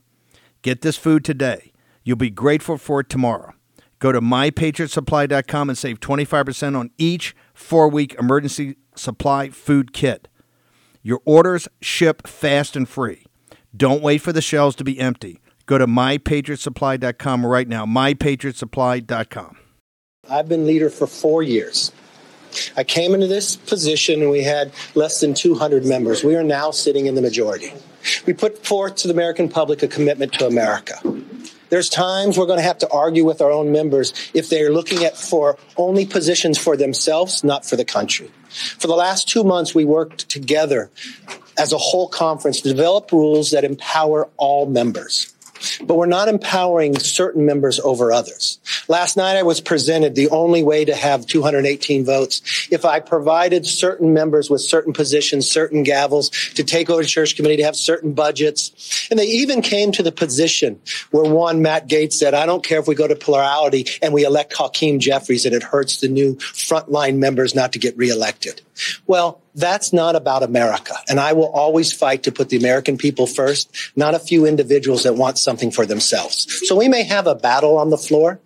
[0.62, 1.72] Get this food today.
[2.04, 3.55] You'll be grateful for it tomorrow.
[4.00, 10.28] Go to mypatriotsupply.com and save 25% on each four week emergency supply food kit.
[11.02, 13.26] Your orders ship fast and free.
[13.76, 15.40] Don't wait for the shelves to be empty.
[15.66, 17.86] Go to mypatriotsupply.com right now.
[17.86, 19.58] Mypatriotsupply.com.
[20.30, 21.92] I've been leader for four years.
[22.78, 26.24] I came into this position and we had less than 200 members.
[26.24, 27.74] We are now sitting in the majority.
[28.26, 31.00] We put forth to the American public a commitment to America.
[31.70, 35.04] There's times we're going to have to argue with our own members if they're looking
[35.04, 38.32] at for only positions for themselves, not for the country.
[38.50, 40.90] For the last two months, we worked together
[41.58, 45.35] as a whole conference to develop rules that empower all members
[45.84, 48.60] but we're not empowering certain members over others.
[48.88, 53.66] Last night I was presented the only way to have 218 votes if I provided
[53.66, 57.76] certain members with certain positions, certain gavels to take over the church committee, to have
[57.76, 59.08] certain budgets.
[59.10, 60.80] And they even came to the position
[61.12, 64.26] where one, Matt Gaetz said, I don't care if we go to plurality and we
[64.26, 68.62] elect Hakeem Jeffries and it hurts the new frontline members not to get reelected.
[69.08, 70.96] Well, that's not about America.
[71.08, 75.04] And I will always fight to put the American people first, not a few individuals
[75.04, 76.68] that want something for themselves.
[76.68, 78.40] So we may have a battle on the floor,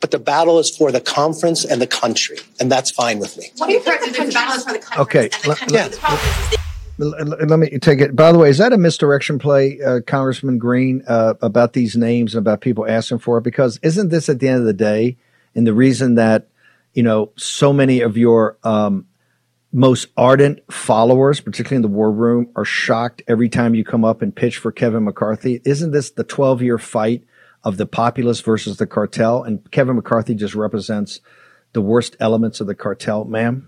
[0.00, 2.38] but the battle is for the conference and the country.
[2.60, 3.50] And that's fine with me.
[3.56, 5.30] What do you think the battle is for the conference okay.
[5.44, 6.58] and the country?
[6.58, 6.64] Yeah.
[6.96, 8.14] Let me take it.
[8.14, 12.34] By the way, is that a misdirection play, uh, Congressman Greene, uh, about these names,
[12.34, 13.40] and about people asking for it?
[13.42, 15.16] Because isn't this at the end of the day,
[15.56, 16.46] and the reason that
[16.92, 19.06] you know so many of your um,
[19.74, 24.22] most ardent followers, particularly in the war room, are shocked every time you come up
[24.22, 25.60] and pitch for Kevin McCarthy.
[25.64, 27.24] Isn't this the 12 year fight
[27.64, 29.42] of the populace versus the cartel?
[29.42, 31.20] And Kevin McCarthy just represents
[31.72, 33.66] the worst elements of the cartel, ma'am?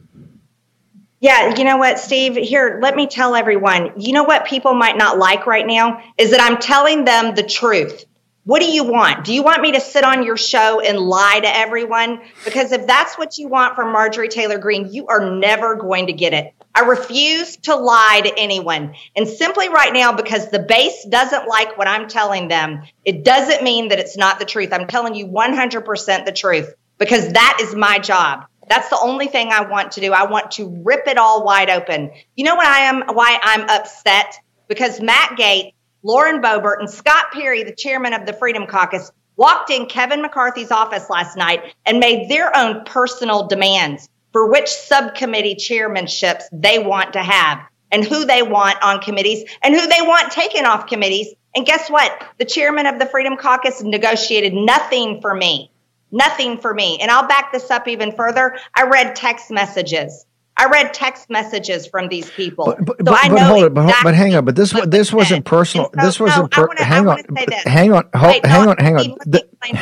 [1.18, 2.36] Yeah, you know what, Steve?
[2.36, 3.94] Here, let me tell everyone.
[3.96, 7.42] You know what people might not like right now is that I'm telling them the
[7.42, 8.04] truth.
[8.46, 9.24] What do you want?
[9.24, 12.20] Do you want me to sit on your show and lie to everyone?
[12.44, 16.12] Because if that's what you want from Marjorie Taylor Greene, you are never going to
[16.12, 16.54] get it.
[16.72, 18.94] I refuse to lie to anyone.
[19.16, 23.64] And simply right now, because the base doesn't like what I'm telling them, it doesn't
[23.64, 24.72] mean that it's not the truth.
[24.72, 28.44] I'm telling you 100% the truth because that is my job.
[28.68, 30.12] That's the only thing I want to do.
[30.12, 32.12] I want to rip it all wide open.
[32.36, 34.38] You know what I am why I'm upset?
[34.68, 35.72] Because Matt Gaetz
[36.06, 40.70] Lauren Boebert and Scott Perry, the chairman of the Freedom Caucus, walked in Kevin McCarthy's
[40.70, 47.14] office last night and made their own personal demands for which subcommittee chairmanships they want
[47.14, 47.58] to have
[47.90, 51.34] and who they want on committees and who they want taken off committees.
[51.56, 52.22] And guess what?
[52.38, 55.72] The chairman of the Freedom Caucus negotiated nothing for me.
[56.12, 56.98] Nothing for me.
[57.00, 58.56] And I'll back this up even further.
[58.76, 60.24] I read text messages
[60.58, 62.64] I read text messages from these people.
[62.64, 64.44] But, but, so but, but hold it, but, but hang on.
[64.44, 65.90] But this this wasn't personal.
[65.94, 66.56] So, this wasn't.
[66.56, 67.18] No, per- wanna, hang, on,
[67.66, 68.08] hang on.
[68.22, 68.76] Wait, hang no, on.
[68.78, 69.16] Hang on.
[69.60, 69.78] Hang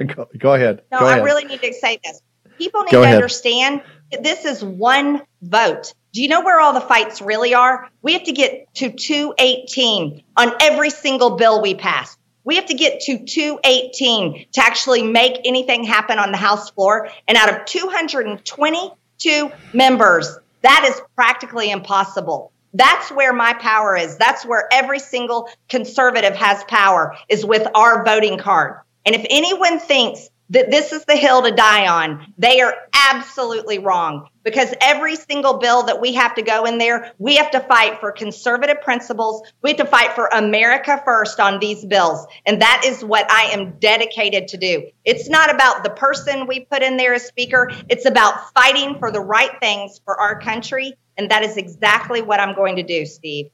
[0.00, 0.06] on.
[0.06, 0.82] go, go, ahead.
[0.90, 1.24] No, go I ahead.
[1.24, 2.22] really need to say this.
[2.56, 3.16] People need go to ahead.
[3.16, 3.82] understand
[4.12, 5.92] that this is one vote.
[6.12, 7.88] Do you know where all the fights really are?
[8.00, 12.16] We have to get to 218 on every single bill we pass.
[12.44, 17.08] We have to get to 218 to actually make anything happen on the House floor.
[17.26, 18.92] And out of 220
[19.24, 20.38] to members.
[20.62, 22.52] That is practically impossible.
[22.72, 24.16] That's where my power is.
[24.16, 28.80] That's where every single conservative has power is with our voting card.
[29.06, 32.74] And if anyone thinks that this is the hill to die on, they are
[33.10, 37.50] absolutely wrong because every single bill that we have to go in there, we have
[37.50, 39.42] to fight for conservative principles.
[39.62, 42.26] We have to fight for America first on these bills.
[42.46, 44.90] And that is what I am dedicated to do.
[45.04, 49.10] It's not about the person we put in there as speaker, it's about fighting for
[49.10, 50.94] the right things for our country.
[51.16, 53.50] And that is exactly what I'm going to do, Steve.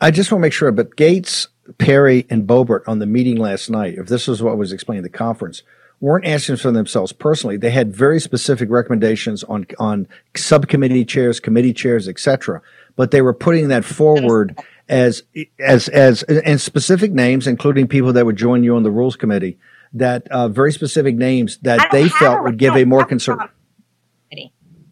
[0.00, 3.70] I just want to make sure, but Gaetz, Perry, and Boebert on the meeting last
[3.70, 5.62] night, if this is what was explained in the conference,
[6.02, 7.56] weren't asking for themselves personally.
[7.56, 12.60] They had very specific recommendations on on subcommittee chairs, committee chairs, etc.
[12.96, 15.22] But they were putting that forward as
[15.58, 19.58] as as and specific names, including people that would join you on the rules committee.
[19.94, 23.50] That uh, very specific names that they felt would give a more conservative.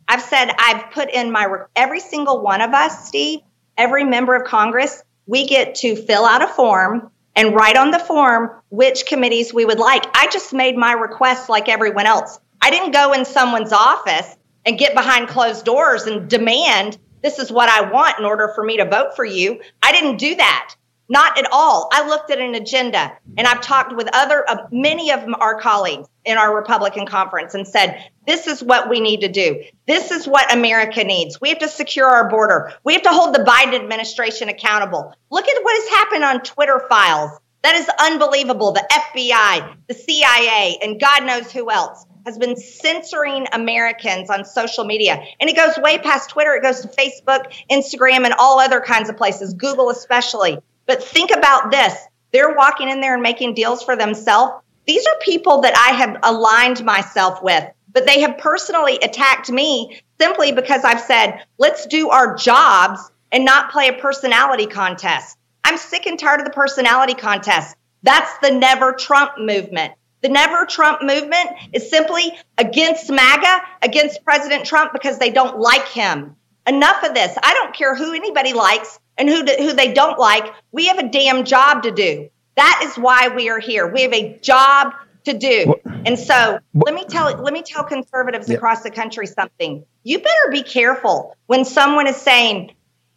[0.06, 1.46] I've said I've put in my
[1.76, 3.40] every single one of us, Steve,
[3.78, 7.10] every member of Congress, we get to fill out a form
[7.40, 10.05] and write on the form which committees we would like.
[10.14, 12.38] I just made my request like everyone else.
[12.61, 17.53] I didn't go in someone's office and get behind closed doors and demand this is
[17.53, 19.61] what I want in order for me to vote for you.
[19.83, 20.74] I didn't do that.
[21.10, 21.88] Not at all.
[21.92, 26.06] I looked at an agenda and I've talked with other, uh, many of our colleagues
[26.24, 29.64] in our Republican conference and said, this is what we need to do.
[29.88, 31.40] This is what America needs.
[31.40, 32.72] We have to secure our border.
[32.84, 35.12] We have to hold the Biden administration accountable.
[35.32, 37.32] Look at what has happened on Twitter files.
[37.62, 38.70] That is unbelievable.
[38.70, 44.84] The FBI, the CIA, and God knows who else has been censoring Americans on social
[44.84, 45.20] media.
[45.40, 46.54] And it goes way past Twitter.
[46.54, 50.58] It goes to Facebook, Instagram, and all other kinds of places, Google especially.
[50.90, 51.94] But think about this
[52.33, 54.55] they're walking in there and making deals for themselves.
[54.88, 60.03] These are people that I have aligned myself with, but they have personally attacked me
[60.20, 65.38] simply because I've said, let's do our jobs and not play a personality contest.
[65.62, 67.76] I'm sick and tired of the personality contest.
[68.03, 69.92] That's the never Trump movement.
[70.22, 75.87] The never Trump movement is simply against MAGA, against President Trump because they don't like
[75.87, 76.35] him.
[76.66, 77.38] Enough of this.
[77.40, 80.52] I don't care who anybody likes and who, who they don't like.
[80.72, 82.30] We have a damn job to do.
[82.56, 83.87] That is why we are here.
[83.87, 85.74] We have a job to do.
[86.06, 88.56] And so let me tell let me tell conservatives yep.
[88.56, 89.85] across the country something.
[90.02, 92.72] You better be careful when someone is saying,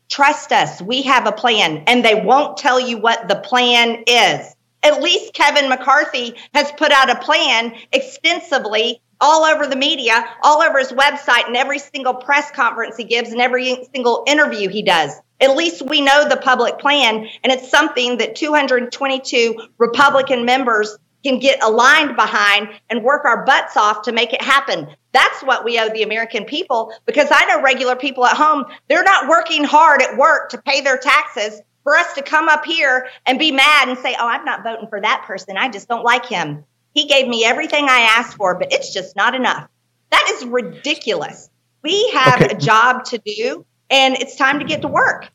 [0.10, 4.56] trust us, we have a plan, and they won't tell you what the plan is.
[4.84, 10.62] At least Kevin McCarthy has put out a plan extensively all over the media, all
[10.62, 14.84] over his website, and every single press conference he gives and every single interview he
[14.84, 15.14] does.
[15.40, 21.40] At least we know the public plan, and it's something that 222 Republican members can
[21.40, 24.88] get aligned behind and work our butts off to make it happen.
[25.14, 29.04] That's what we owe the American people because I know regular people at home, they're
[29.04, 33.08] not working hard at work to pay their taxes for us to come up here
[33.26, 35.56] and be mad and say, oh, I'm not voting for that person.
[35.58, 36.66] I just don't like him.
[36.94, 39.68] He gave me everything I asked for, but it's just not enough.
[40.12, 41.50] That is ridiculous.
[41.84, 42.56] We have Okay.
[42.56, 45.30] a job to do, and it's time to get to work.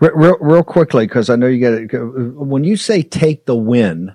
[0.00, 2.34] Real, real quickly, because I know you got it.
[2.34, 4.14] When you say take the win,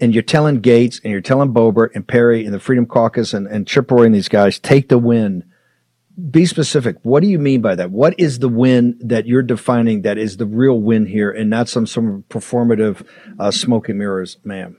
[0.00, 3.46] and you're telling Gaetz and you're telling Boebert and Perry and the Freedom Caucus and,
[3.46, 5.44] and Chip Roy and these guys, take the win.
[6.30, 6.96] Be specific.
[7.02, 7.90] What do you mean by that?
[7.90, 11.68] What is the win that you're defining that is the real win here and not
[11.68, 13.06] some some performative
[13.38, 14.76] uh, smoke and mirrors, ma'am?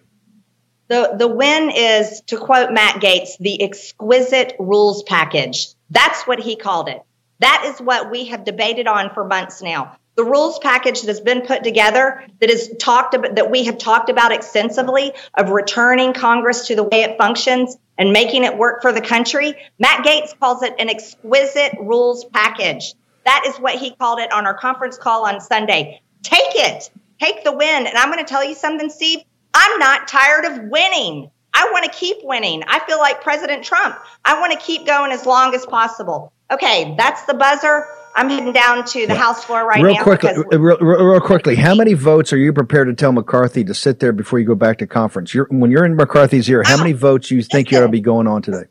[0.88, 5.70] The the win is, to quote Matt Gaetz, the exquisite rules package.
[5.90, 7.02] That's what he called it.
[7.40, 9.98] That is what we have debated on for months now.
[10.16, 13.78] The rules package that has been put together, that is talked about, that we have
[13.78, 18.82] talked about extensively, of returning Congress to the way it functions and making it work
[18.82, 19.56] for the country.
[19.78, 22.94] Matt Gaetz calls it an exquisite rules package.
[23.26, 26.02] That is what he called it on our conference call on Sunday.
[26.24, 27.88] Take it, take the win.
[27.88, 29.20] And I'm going to tell you something, Steve.
[29.56, 31.32] I'm not tired of winning.
[31.54, 32.64] I want to keep winning.
[32.68, 33.98] I feel like President Trump.
[34.26, 36.34] I want to keep going as long as possible.
[36.52, 37.86] Okay, that's the buzzer.
[38.16, 40.04] I'm heading down to the House floor right real now.
[40.04, 43.64] quickly, uh, real, real, real quickly, how many votes are you prepared to tell McCarthy
[43.64, 45.34] to sit there before you go back to conference?
[45.34, 47.90] You're, when you're in McCarthy's ear, how many votes do you think you ought to
[47.90, 48.64] be going on today?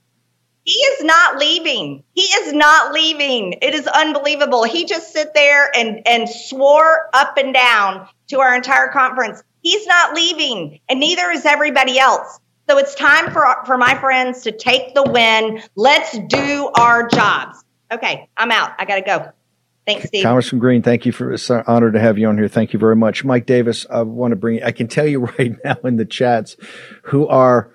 [0.64, 2.05] He is not leaving.
[2.14, 3.55] He is not leaving.
[3.61, 4.64] It is unbelievable.
[4.64, 9.43] He just sit there and and swore up and down to our entire conference.
[9.64, 12.38] He's not leaving, and neither is everybody else.
[12.68, 15.62] So it's time for for my friends to take the win.
[15.74, 17.64] Let's do our jobs.
[17.90, 18.72] Okay, I'm out.
[18.78, 19.32] I got to go.
[19.86, 20.22] Thanks, Steve.
[20.22, 22.46] Congressman Greene, thank you for it's an honor to have you on here.
[22.46, 23.24] Thank you very much.
[23.24, 26.56] Mike Davis, I want to bring I can tell you right now in the chats
[27.04, 27.70] who are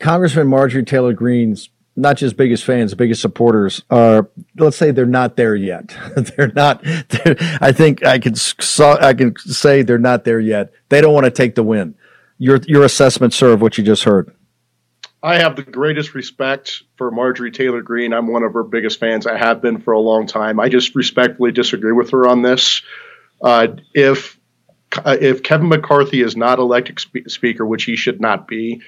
[0.00, 5.36] Congressman Marjorie Taylor Greene's not just biggest fans, biggest supporters are let's say they're not
[5.36, 5.94] there yet.
[6.16, 8.34] they're not they're, I think I can
[8.78, 10.72] I can say they're not there yet.
[10.88, 11.94] They don't want to take the win.
[12.38, 14.34] Your your assessment, sir, of what you just heard.
[15.22, 18.14] I have the greatest respect for Marjorie Taylor Greene.
[18.14, 19.26] I'm one of her biggest fans.
[19.26, 20.58] I have been for a long time.
[20.58, 22.82] I just respectfully disagree with her on this.
[23.42, 24.38] Uh, if
[24.96, 28.80] uh, if Kevin McCarthy is not elected spe- speaker, which he should not be,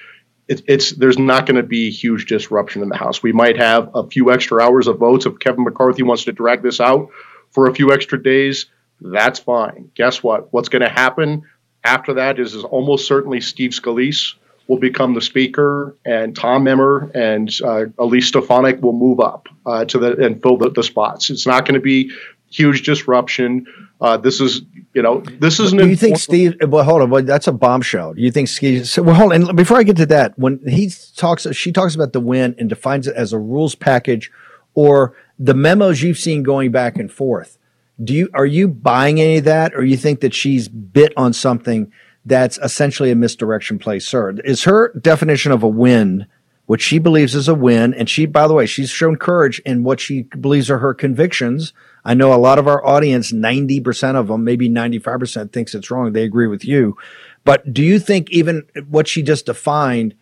[0.49, 3.23] it, it's there's not going to be huge disruption in the House.
[3.23, 6.63] We might have a few extra hours of votes if Kevin McCarthy wants to drag
[6.63, 7.09] this out
[7.51, 8.67] for a few extra days.
[9.01, 9.91] That's fine.
[9.95, 10.53] Guess what?
[10.53, 11.43] What's going to happen
[11.85, 14.35] after that is, is almost certainly Steve Scalise
[14.69, 19.85] will become the speaker, and Tom Emmer and uh, Elise Stefanik will move up uh,
[19.87, 21.31] to the and fill the, the spots.
[21.31, 22.13] It's not going to be
[22.53, 23.67] huge disruption.
[24.01, 24.63] Uh, this is,
[24.95, 25.79] you know, this is an.
[25.79, 26.57] Do you think Steve?
[26.69, 27.11] Well, hold on.
[27.11, 28.15] Well, that's a bombshell.
[28.15, 28.89] Do you think Steve?
[28.89, 29.57] So, well, hold on.
[29.57, 33.07] Before I get to that, when he talks, she talks about the win and defines
[33.07, 34.31] it as a rules package,
[34.75, 37.59] or the memos you've seen going back and forth.
[38.03, 41.33] Do you are you buying any of that, or you think that she's bit on
[41.33, 41.93] something
[42.25, 44.35] that's essentially a misdirection play, sir?
[44.45, 46.27] Is her definition of a win?
[46.67, 49.83] What she believes is a win, and she, by the way, she's shown courage in
[49.83, 51.73] what she believes are her convictions.
[52.05, 56.13] I know a lot of our audience, 90% of them, maybe 95% thinks it's wrong.
[56.13, 56.97] They agree with you.
[57.45, 60.15] But do you think even what she just defined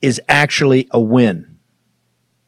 [0.00, 1.58] is actually a win?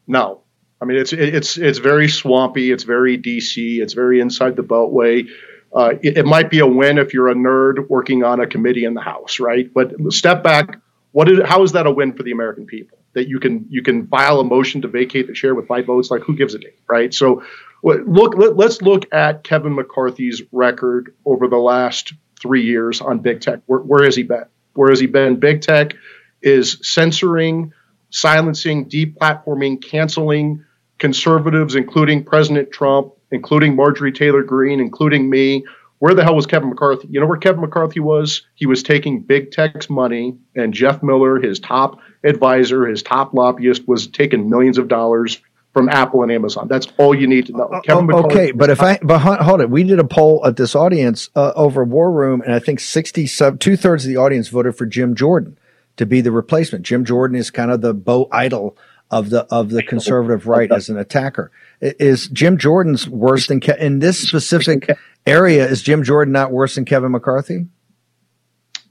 [0.07, 0.43] No,
[0.81, 2.73] I mean it's it's it's very swampy.
[2.73, 3.81] It's very DC.
[3.81, 5.29] It's very inside the beltway.
[5.73, 8.85] Uh, it, it might be a win if you're a nerd working on a committee
[8.85, 9.73] in the House, right?
[9.73, 10.81] But step back.
[11.13, 12.99] What is how is that a win for the American people?
[13.13, 16.11] That you can you can file a motion to vacate the chair with five votes.
[16.11, 17.13] Like who gives a damn, right?
[17.13, 17.43] So
[17.83, 23.41] look let, let's look at Kevin McCarthy's record over the last three years on big
[23.41, 23.61] tech.
[23.67, 24.45] Where, where has he been?
[24.75, 25.41] Where has he been?
[25.41, 25.95] Big tech
[26.43, 27.73] is censoring,
[28.11, 30.65] silencing, deplatforming, canceling
[30.99, 35.65] conservatives, including President Trump, including Marjorie Taylor Greene, including me.
[35.99, 37.09] Where the hell was Kevin McCarthy?
[37.11, 38.47] You know where Kevin McCarthy was?
[38.55, 43.87] He was taking big tech's money, and Jeff Miller, his top advisor, his top lobbyist,
[43.87, 45.41] was taking millions of dollars
[45.73, 46.69] from Apple and Amazon.
[46.69, 47.81] That's all you need to know.
[47.85, 50.75] Kevin McCarthy okay, but if I but hold it, we did a poll at this
[50.75, 54.77] audience uh, over War Room, and I think sixty-seven, two thirds of the audience voted
[54.77, 55.59] for Jim Jordan
[55.97, 56.85] to be the replacement.
[56.85, 58.77] Jim Jordan is kind of the beau ideal
[59.11, 61.51] of the of the conservative right as an attacker.
[61.81, 64.89] Is Jim Jordan's worse than Ke- in this specific
[65.27, 65.67] area?
[65.67, 67.67] Is Jim Jordan not worse than Kevin McCarthy?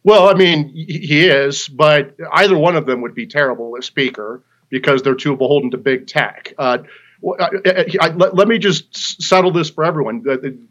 [0.04, 4.44] Well, I mean, he is, but either one of them would be terrible as speaker
[4.70, 6.54] because they're too beholden to big tech.
[6.58, 6.80] Uh,
[7.40, 10.24] I, I, I- let, let me just settle this for everyone.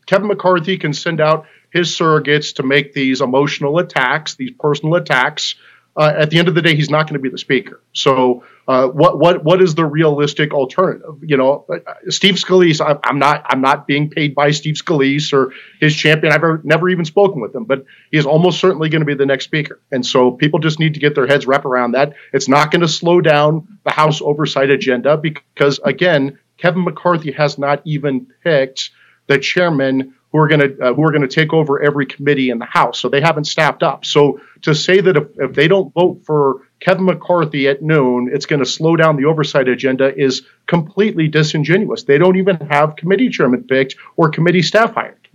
[0.07, 5.55] Kevin McCarthy can send out his surrogates to make these emotional attacks, these personal attacks.
[5.97, 7.83] Uh, at the end of the day, he's not going to be the speaker.
[7.93, 11.17] So, uh, what what what is the realistic alternative?
[11.23, 11.67] You know,
[12.11, 12.83] Steve Scalise.
[12.83, 16.35] I, I'm not I'm not being paid by Steve Scalise or his champion.
[16.35, 19.15] I've ever, never even spoken with him, but he is almost certainly going to be
[19.15, 19.81] the next speaker.
[19.91, 22.13] And so, people just need to get their heads wrapped around that.
[22.35, 27.57] It's not going to slow down the House oversight agenda because, again, Kevin McCarthy has
[27.57, 28.91] not even picked
[29.29, 32.51] the chairman who are going to uh, who are going to take over every committee
[32.51, 32.99] in the House.
[32.99, 34.05] So they haven't staffed up.
[34.05, 38.47] So to say that if, if they don't vote for Kevin McCarthy at noon, it's
[38.47, 42.05] going to slow down the oversight agenda is completely disingenuous.
[42.05, 45.29] They don't even have committee chairman picked or committee staff hired.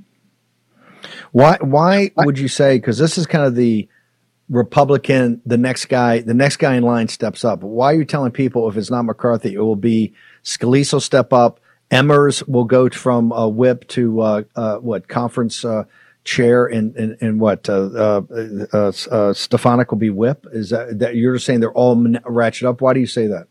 [1.32, 1.58] Why?
[1.62, 2.78] Why would you say?
[2.78, 3.90] Because this is kind of the
[4.50, 5.42] Republican.
[5.46, 7.62] The next guy, the next guy in line steps up.
[7.62, 10.14] Why are you telling people if it's not McCarthy, it will be
[10.44, 11.60] Scalise will step up,
[11.92, 15.84] Emmers will go from uh, whip to uh, uh, what conference uh,
[16.24, 18.22] chair, and and, and what uh,
[18.72, 20.46] uh, Stefanik will be whip.
[20.52, 21.96] Is that that you're saying they're all
[22.26, 22.82] ratchet up?
[22.82, 23.48] Why do you say that?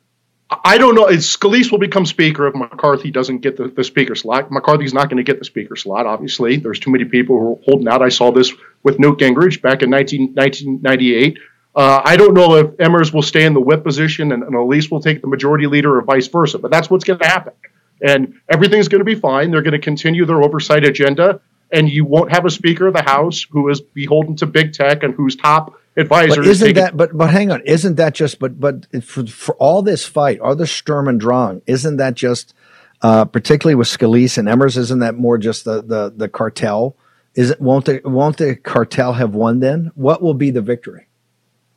[0.64, 1.06] I don't know.
[1.06, 4.50] It's Scalise will become speaker if McCarthy doesn't get the, the speaker slot.
[4.50, 6.56] McCarthy's not going to get the speaker slot, obviously.
[6.56, 8.02] There's too many people who are holding out.
[8.02, 8.52] I saw this
[8.82, 11.38] with Newt Gingrich back in 19, 1998.
[11.74, 14.90] Uh, I don't know if Emmers will stay in the whip position and, and Elise
[14.90, 17.54] will take the majority leader or vice versa, but that's what's going to happen.
[18.02, 19.50] And everything's going to be fine.
[19.50, 21.40] They're going to continue their oversight agenda,
[21.72, 25.02] and you won't have a Speaker of the House who is beholden to big tech
[25.02, 26.42] and whose top advisor.
[26.42, 26.96] But isn't that?
[26.96, 28.38] But but hang on, isn't that just?
[28.38, 32.54] But but for, for all this fight, all the Sturm and Drang, isn't that just?
[33.00, 36.96] Uh, particularly with Scalise and Emmers, isn't that more just the the the cartel?
[37.34, 39.90] Is it won't the won't the cartel have won then?
[39.94, 41.08] What will be the victory?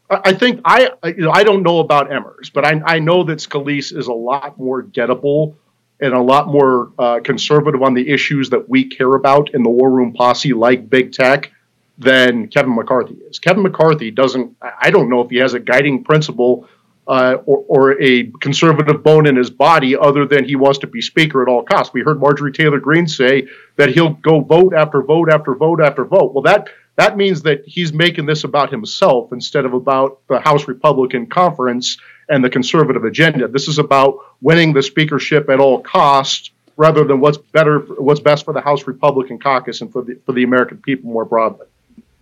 [0.08, 3.40] I think I you know I don't know about Emmers, but I I know that
[3.40, 5.56] Scalise is a lot more gettable
[6.00, 9.70] and a lot more uh, conservative on the issues that we care about in the
[9.70, 11.52] War Room Posse, like big tech
[11.98, 13.40] than Kevin McCarthy is.
[13.40, 16.68] Kevin McCarthy doesn't, I don't know if he has a guiding principle
[17.08, 21.02] uh, or, or, a conservative bone in his body other than he wants to be
[21.02, 21.94] speaker at all costs.
[21.94, 26.04] We heard Marjorie Taylor Greene say that he'll go vote after vote after vote after
[26.04, 26.34] vote.
[26.34, 30.68] Well, that that means that he's making this about himself instead of about the House
[30.68, 31.98] Republican conference
[32.30, 33.48] and the conservative agenda.
[33.48, 38.46] This is about winning the speakership at all costs rather than what's better what's best
[38.46, 41.68] for the House Republican caucus and for the for the American people more broadly.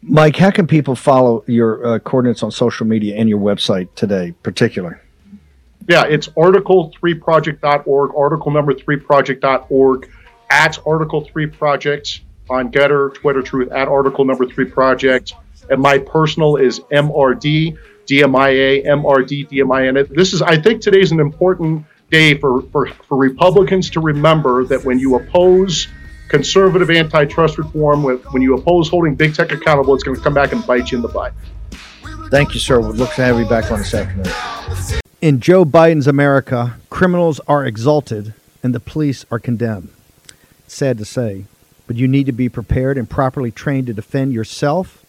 [0.01, 4.33] Mike, how can people follow your uh, coordinates on social media and your website today,
[4.43, 4.97] particularly?
[5.87, 10.09] Yeah, it's article3project.org, article number 3project.org,
[10.49, 15.33] at article 3 project on Gettr, Twitter Truth, at article number 3 project.
[15.69, 17.77] And my personal is MRD,
[18.07, 20.07] DMIA, MRD, DMIN.
[20.09, 24.83] This is, I think today's an important day for, for, for Republicans to remember that
[24.83, 25.87] when you oppose
[26.29, 30.51] conservative antitrust reform, when you oppose holding big tech accountable, it's going to come back
[30.51, 31.33] and bite you in the butt.
[32.29, 32.79] Thank you, sir.
[32.79, 34.33] We'd look to have you back on this afternoon.
[35.21, 39.89] In Joe Biden's America, criminals are exalted and the police are condemned.
[40.67, 41.45] sad to say,
[41.85, 45.05] but you need to be prepared and properly trained to defend yourself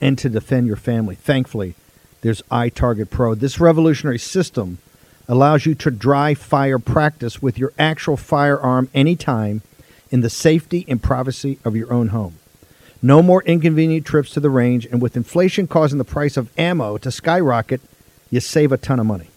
[0.00, 1.14] and to defend your family.
[1.14, 1.74] Thankfully,
[2.20, 3.34] there's iTarget Pro.
[3.34, 4.78] This revolutionary system
[5.28, 9.62] allows you to dry fire practice with your actual firearm anytime
[10.10, 12.36] in the safety and privacy of your own home.
[13.00, 16.98] No more inconvenient trips to the range, and with inflation causing the price of ammo
[16.98, 17.80] to skyrocket,
[18.30, 19.28] you save a ton of money.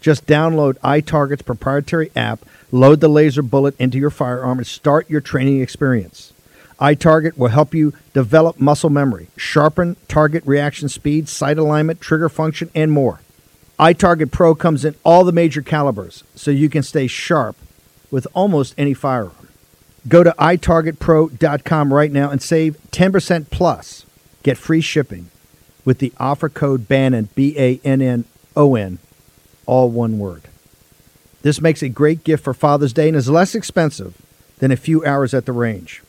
[0.00, 5.20] Just download iTarget's proprietary app, load the laser bullet into your firearm, and start your
[5.20, 6.32] training experience.
[6.80, 12.70] iTarget will help you develop muscle memory, sharpen target reaction speed, sight alignment, trigger function,
[12.74, 13.20] and more.
[13.78, 17.56] iTarget Pro comes in all the major calibers, so you can stay sharp
[18.10, 19.48] with almost any firearm.
[20.06, 24.06] Go to itargetpro.com right now and save 10% plus.
[24.42, 25.30] Get free shipping
[25.84, 28.24] with the offer code BANNON, B A N N
[28.56, 28.98] O N,
[29.66, 30.42] all one word.
[31.42, 34.20] This makes a great gift for Father's Day and is less expensive
[34.58, 36.02] than a few hours at the range.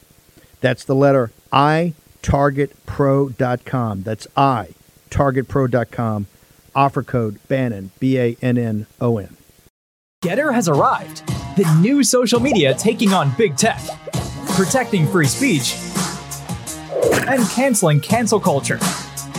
[0.61, 4.03] That's the letter I, itargetpro.com.
[4.03, 4.69] That's I,
[5.09, 6.27] itargetpro.com.
[6.75, 9.35] Offer code BANNON, B A N N O N.
[10.23, 11.25] Gettr has arrived
[11.57, 13.81] the new social media taking on big tech,
[14.55, 15.75] protecting free speech,
[17.27, 18.79] and canceling cancel culture.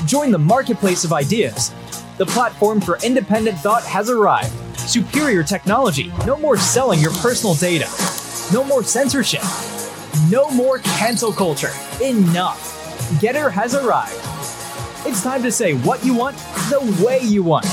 [0.07, 1.73] Join the marketplace of ideas.
[2.19, 4.53] The platform for independent thought has arrived.
[4.79, 6.13] Superior technology.
[6.27, 7.89] No more selling your personal data.
[8.53, 9.43] No more censorship.
[10.31, 11.73] No more cancel culture.
[12.03, 12.77] Enough.
[13.21, 14.15] Gettr has arrived.
[15.07, 16.37] It's time to say what you want
[16.69, 17.65] the way you want.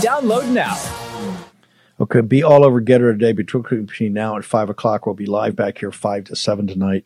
[0.00, 0.76] Download now.
[2.00, 5.06] Okay, be all over Gettr today between now and five o'clock.
[5.06, 7.04] We'll be live back here five to seven tonight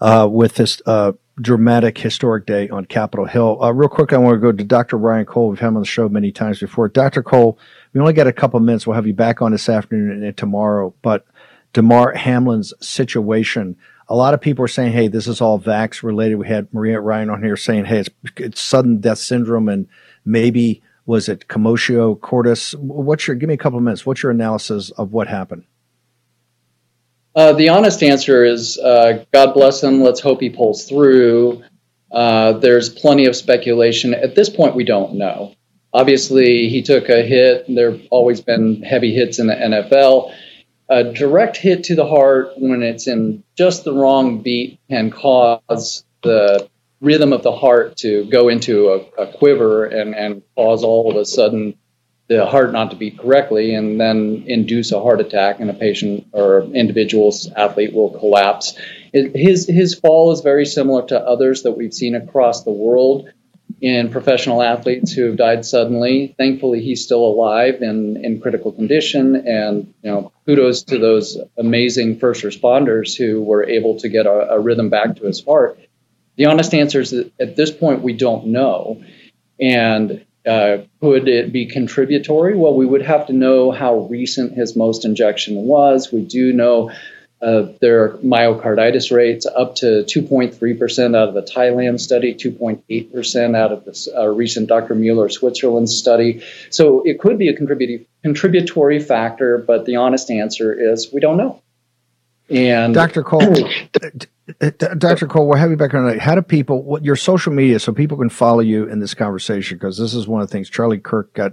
[0.00, 3.62] uh, with this uh, dramatic historic day on Capitol Hill.
[3.62, 4.96] Uh, real quick, I want to go to Dr.
[4.96, 5.48] Ryan Cole.
[5.48, 6.88] We've had him on the show many times before.
[6.88, 7.22] Dr.
[7.22, 7.58] Cole,
[7.92, 8.86] we only got a couple minutes.
[8.86, 10.94] We'll have you back on this afternoon and tomorrow.
[11.02, 11.26] But
[11.72, 13.76] Damar Hamlin's situation.
[14.08, 17.00] A lot of people are saying, "Hey, this is all vax related." We had Maria
[17.00, 19.86] Ryan on here saying, "Hey, it's, it's sudden death syndrome, and
[20.24, 22.74] maybe." was it commotio cordis?
[22.74, 24.06] What's your give me a couple of minutes?
[24.06, 25.64] What's your analysis of what happened?
[27.34, 30.02] Uh, the honest answer is uh, God bless him.
[30.02, 31.62] Let's hope he pulls through.
[32.10, 34.12] Uh, there's plenty of speculation.
[34.12, 35.54] At this point, we don't know.
[35.94, 37.64] Obviously, he took a hit.
[37.68, 40.34] There have always been heavy hits in the NFL.
[40.92, 46.04] A direct hit to the heart when it's in just the wrong beat can cause
[46.22, 46.68] the
[47.00, 51.16] rhythm of the heart to go into a, a quiver and, and cause all of
[51.16, 51.78] a sudden
[52.28, 56.26] the heart not to beat correctly and then induce a heart attack and a patient
[56.32, 58.78] or individual's athlete will collapse.
[59.14, 63.30] It, his his fall is very similar to others that we've seen across the world
[63.82, 66.36] in professional athletes who have died suddenly.
[66.38, 69.34] Thankfully, he's still alive and in critical condition.
[69.34, 74.52] And you know, kudos to those amazing first responders who were able to get a,
[74.52, 75.80] a rhythm back to his heart.
[76.36, 79.02] The honest answer is that at this point we don't know.
[79.60, 82.56] And uh, could it be contributory?
[82.56, 86.12] Well, we would have to know how recent his most injection was.
[86.12, 86.92] We do know
[87.42, 93.72] uh, there are myocarditis rates up to 2.3% out of the Thailand study, 2.8% out
[93.72, 94.94] of the uh, recent Dr.
[94.94, 96.44] Mueller Switzerland study.
[96.70, 101.36] So it could be a contributory, contributory factor, but the honest answer is we don't
[101.36, 101.60] know.
[102.48, 103.22] And Dr.
[103.24, 103.56] Cole,
[104.98, 105.26] Dr.
[105.26, 106.18] Cole, we'll have you back on.
[106.18, 109.78] How do people, what your social media, so people can follow you in this conversation?
[109.78, 111.52] Because this is one of the things Charlie Kirk got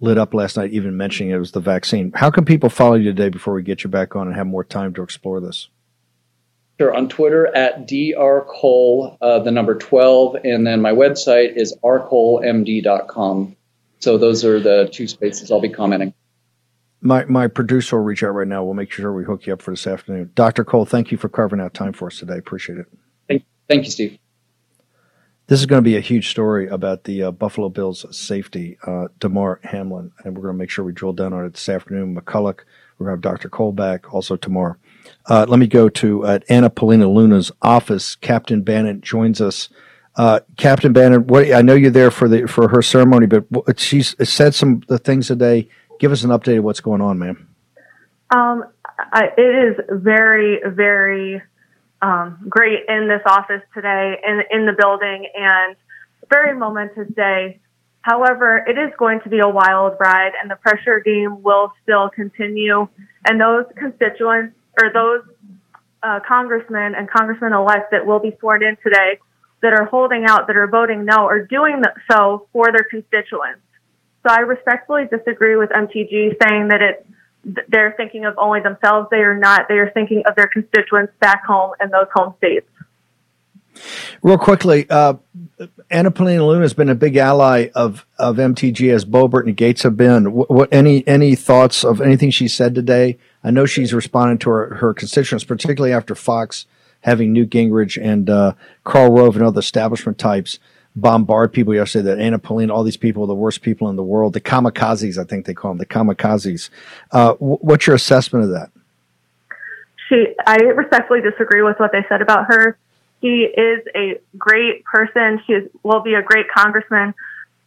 [0.00, 2.12] lit up last night, even mentioning it was the vaccine.
[2.14, 4.64] How can people follow you today before we get you back on and have more
[4.64, 5.68] time to explore this?
[6.78, 6.94] Sure.
[6.94, 13.56] On Twitter at drcole, uh, the number 12, and then my website is rcolemd.com.
[13.98, 16.12] So those are the two spaces I'll be commenting.
[17.00, 18.64] My my producer will reach out right now.
[18.64, 20.32] We'll make sure we hook you up for this afternoon.
[20.34, 20.64] Dr.
[20.64, 22.38] Cole, thank you for carving out time for us today.
[22.38, 22.86] Appreciate it.
[23.28, 24.18] Thank, thank you, Steve.
[25.48, 29.06] This is going to be a huge story about the uh, Buffalo Bills safety, uh,
[29.20, 32.16] Damar Hamlin, and we're going to make sure we drill down on it this afternoon.
[32.16, 32.62] McCulloch,
[32.98, 33.48] we're going to have Dr.
[33.48, 34.74] Cole back also tomorrow.
[35.26, 38.16] Uh, let me go to uh, Anna Paulina Luna's office.
[38.16, 39.68] Captain Bannon joins us.
[40.16, 44.16] Uh, Captain Bannon, what, I know you're there for the for her ceremony, but she's
[44.28, 45.68] said some the things today.
[46.00, 47.48] Give us an update of what's going on, ma'am.
[48.34, 48.64] Um,
[48.98, 51.42] I, it is very, very
[52.02, 55.76] um, great in this office today, in in the building, and
[56.30, 57.60] very momentous day.
[58.02, 62.08] However, it is going to be a wild ride, and the pressure game will still
[62.08, 62.86] continue.
[63.26, 65.22] And those constituents or those
[66.02, 69.18] uh, congressmen and congressmen elect that will be sworn in today,
[69.62, 73.60] that are holding out, that are voting no, are doing so for their constituents.
[74.22, 77.06] So I respectfully disagree with MTG saying that it
[77.68, 79.08] they're thinking of only themselves.
[79.10, 79.68] They are not.
[79.68, 82.66] They are thinking of their constituents back home in those home states.
[84.22, 85.14] Real quickly, uh,
[85.90, 89.82] Anna Paulina Luna has been a big ally of, of MTG as Boebert and Gaetz
[89.82, 90.32] have been.
[90.32, 93.18] What, what, any any thoughts of anything she said today?
[93.44, 96.66] I know she's responding to her, her constituents, particularly after Fox
[97.02, 100.58] having Newt Gingrich and uh, Karl Rove and other establishment types
[100.96, 104.02] bombard people yesterday that Anna Pauline, all these people are the worst people in the
[104.02, 106.70] world, the kamikazes, I think they call them, the kamikazes.
[107.12, 108.70] Uh, w- what's your assessment of that?
[110.08, 112.78] She, I respectfully disagree with what they said about her.
[113.20, 115.40] She is a great person.
[115.46, 117.14] She is, will be a great congressman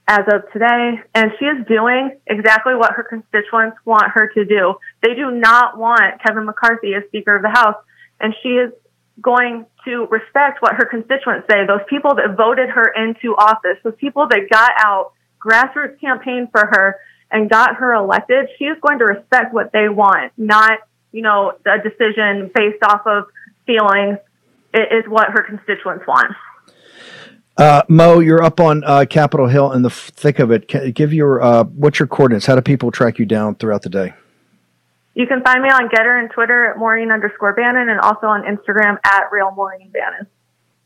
[0.07, 4.73] as of today, and she is doing exactly what her constituents want her to do.
[5.03, 7.75] They do not want Kevin McCarthy as Speaker of the House,
[8.19, 8.71] and she is
[9.21, 13.95] going to respect what her constituents say, those people that voted her into office, those
[13.97, 15.13] people that got out,
[15.43, 16.97] grassroots campaign for her
[17.31, 20.79] and got her elected, she is going to respect what they want, not,
[21.11, 23.25] you know, a decision based off of
[23.65, 24.17] feelings.
[24.73, 26.31] It is what her constituents want.
[27.57, 30.67] Uh, Mo, you're up on uh, Capitol Hill in the thick of it.
[30.67, 32.45] Can, give your uh, what's your coordinates?
[32.45, 34.13] How do people track you down throughout the day?
[35.19, 38.43] You can find me on Gettr and Twitter at Maureen underscore Bannon and also on
[38.43, 40.27] Instagram at Real Maureen Bannon.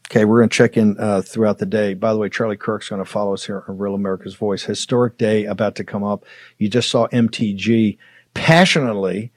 [0.10, 1.94] Okay, we're going to check in uh, throughout the day.
[1.94, 4.64] By the way, Charlie Kirk's going to follow us here on Real America's Voice.
[4.64, 6.26] Historic day about to come up.
[6.58, 8.00] You just saw MTG
[8.34, 9.32] passionately,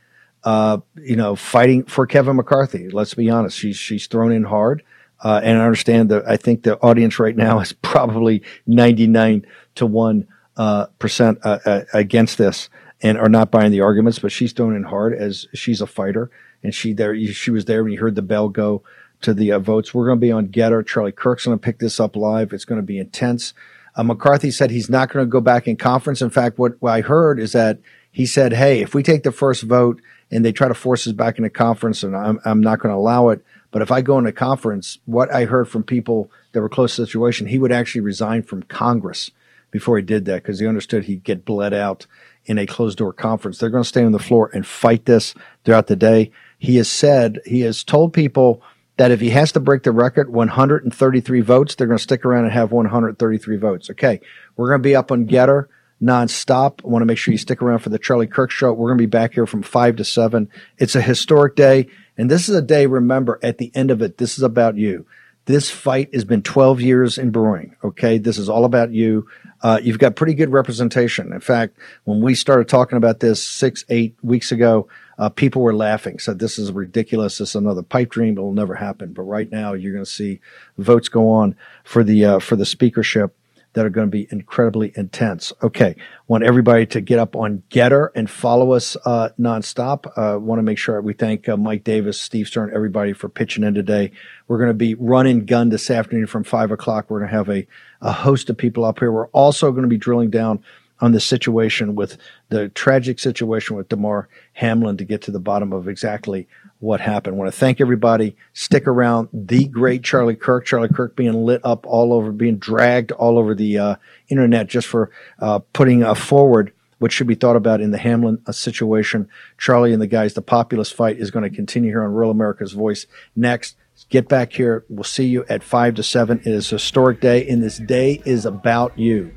[0.44, 2.88] uh, you know, fighting for Kevin McCarthy.
[2.88, 4.82] Let's be honest; she's she's thrown in hard,
[5.20, 6.26] uh, and I understand that.
[6.26, 9.44] I think the audience right now is probably ninety nine
[9.74, 10.26] to one
[10.56, 12.70] uh, percent uh, uh, against this
[13.02, 16.30] and are not buying the arguments, but she's thrown in hard as she's a fighter,
[16.62, 18.82] and she there she was there when you heard the bell go
[19.22, 19.94] to the uh, votes.
[19.94, 20.86] We're going to be on Gettr.
[20.86, 22.52] Charlie Kirk's going to pick this up live.
[22.52, 23.54] It's going to be intense.
[23.94, 26.20] Uh, McCarthy said he's not going to go back in conference.
[26.20, 27.78] In fact, what, what I heard is that
[28.10, 31.12] he said, "Hey, if we take the first vote and they try to force us
[31.12, 34.18] back into conference, and I'm I'm not going to allow it." But if I go
[34.18, 37.72] into conference, what I heard from people that were close to the situation, he would
[37.72, 39.30] actually resign from Congress
[39.70, 42.06] before he did that because he understood he'd get bled out
[42.46, 43.58] in a closed door conference.
[43.58, 45.34] They're going to stay on the floor and fight this
[45.64, 46.30] throughout the day.
[46.58, 48.62] He has said, he has told people
[48.96, 52.44] that if he has to break the record, 133 votes, they're going to stick around
[52.44, 53.90] and have 133 votes.
[53.90, 54.20] Okay.
[54.56, 55.66] We're going to be up on Gettr
[56.02, 56.84] nonstop.
[56.84, 58.72] I want to make sure you stick around for the Charlie Kirk show.
[58.72, 60.50] We're going to be back here from five to seven.
[60.78, 61.88] It's a historic day.
[62.16, 65.06] And this is a day, remember, at the end of it, this is about you.
[65.46, 67.76] This fight has been 12 years in brewing.
[67.82, 68.18] Okay.
[68.18, 69.26] This is all about you.
[69.62, 71.32] Uh, you've got pretty good representation.
[71.32, 74.88] In fact, when we started talking about this six, eight weeks ago,
[75.18, 77.38] uh, people were laughing, said this is ridiculous.
[77.38, 78.36] This is another pipe dream.
[78.36, 79.12] It will never happen.
[79.12, 80.40] But right now, you're going to see
[80.78, 83.34] votes go on for the uh, for the speakership
[83.76, 85.52] that are going to be incredibly intense.
[85.62, 85.96] Okay,
[86.28, 90.06] want everybody to get up on Gettr and follow us uh, nonstop.
[90.16, 93.64] Uh, want to make sure we thank uh, Mike Davis, Steve Stern, everybody for pitching
[93.64, 94.12] in today.
[94.48, 97.10] We're going to be running gun this afternoon from five o'clock.
[97.10, 97.66] We're going to have a,
[98.00, 99.12] a host of people up here.
[99.12, 100.64] We're also going to be drilling down
[101.00, 102.16] on the situation with
[102.48, 107.36] the tragic situation with Damar Hamlin to get to the bottom of exactly what happened.
[107.36, 108.36] I want to thank everybody.
[108.52, 109.28] Stick around.
[109.32, 113.54] The great Charlie Kirk, Charlie Kirk being lit up all over, being dragged all over
[113.54, 113.96] the uh,
[114.28, 118.40] internet just for uh, putting uh, forward what should be thought about in the Hamlin
[118.46, 119.28] uh, situation.
[119.58, 122.72] Charlie and the guys, the populist fight is going to continue here on Real America's
[122.72, 123.06] Voice.
[123.34, 123.76] Next,
[124.08, 124.84] get back here.
[124.88, 126.40] We'll see you at 5 to 7.
[126.40, 129.34] It is a historic day, and this day is about you.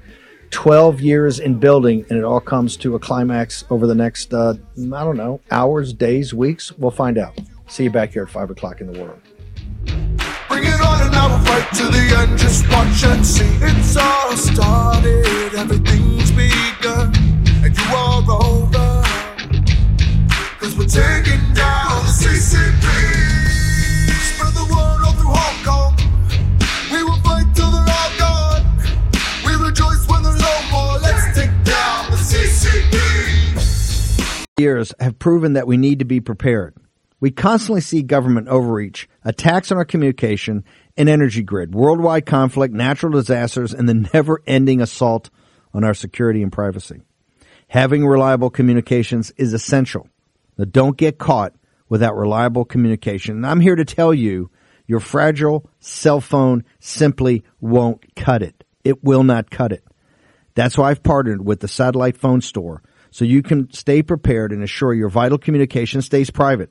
[0.52, 4.56] 12 years in building, and it all comes to a climax over the next, uh,
[4.78, 6.72] I don't know, hours, days, weeks.
[6.78, 7.38] We'll find out.
[7.68, 9.20] See you back here at 5 o'clock in the world.
[10.47, 12.38] Bring it on and I will fight to the end.
[12.39, 13.45] Just watch and see.
[13.62, 17.14] It's all started, everything's begun,
[17.64, 19.04] and you are over.
[20.60, 23.39] Cause we're taking down the CCP.
[34.60, 36.76] Years have proven that we need to be prepared.
[37.20, 40.64] We constantly see government overreach, attacks on our communication
[40.95, 45.30] and energy grid, worldwide conflict, natural disasters, and the never ending assault
[45.74, 47.01] on our security and privacy.
[47.68, 50.07] Having reliable communications is essential.
[50.57, 51.53] Now, don't get caught
[51.88, 53.38] without reliable communication.
[53.38, 54.49] And I'm here to tell you
[54.88, 58.64] your fragile cell phone simply won't cut it.
[58.84, 59.84] It will not cut it.
[60.55, 62.82] That's why I've partnered with the Satellite Phone Store
[63.12, 66.70] so you can stay prepared and assure your vital communication stays private.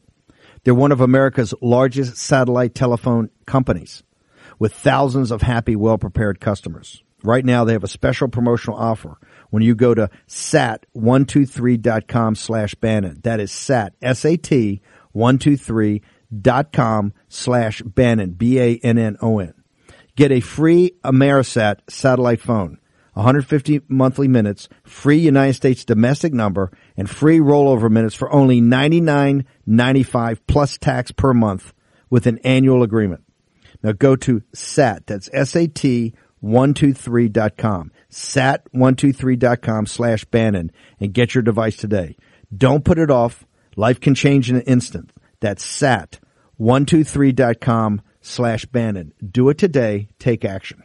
[0.64, 4.03] They're one of America's largest satellite telephone companies
[4.59, 7.03] with thousands of happy, well prepared customers.
[7.22, 9.18] Right now, they have a special promotional offer
[9.51, 13.20] when you go to sat123.com slash Bannon.
[13.24, 14.80] That is sat, S-A-T,
[15.14, 19.55] 123.com slash Bannon, B-A-N-N-O-N.
[20.14, 22.78] Get a free Amerisat satellite phone,
[23.19, 30.39] 150 monthly minutes, free United States domestic number, and free rollover minutes for only $99.95
[30.47, 31.73] plus tax per month
[32.11, 33.25] with an annual agreement.
[33.83, 36.14] Now go to SAT, that's S-A-T
[36.45, 42.16] 123.com, sat123.com slash Bannon and get your device today.
[42.57, 43.45] Don't put it off.
[43.75, 45.12] Life can change in an instant.
[45.41, 49.12] That's sat123.com slash Bannon.
[49.29, 50.11] Do it today.
[50.21, 50.85] Take action.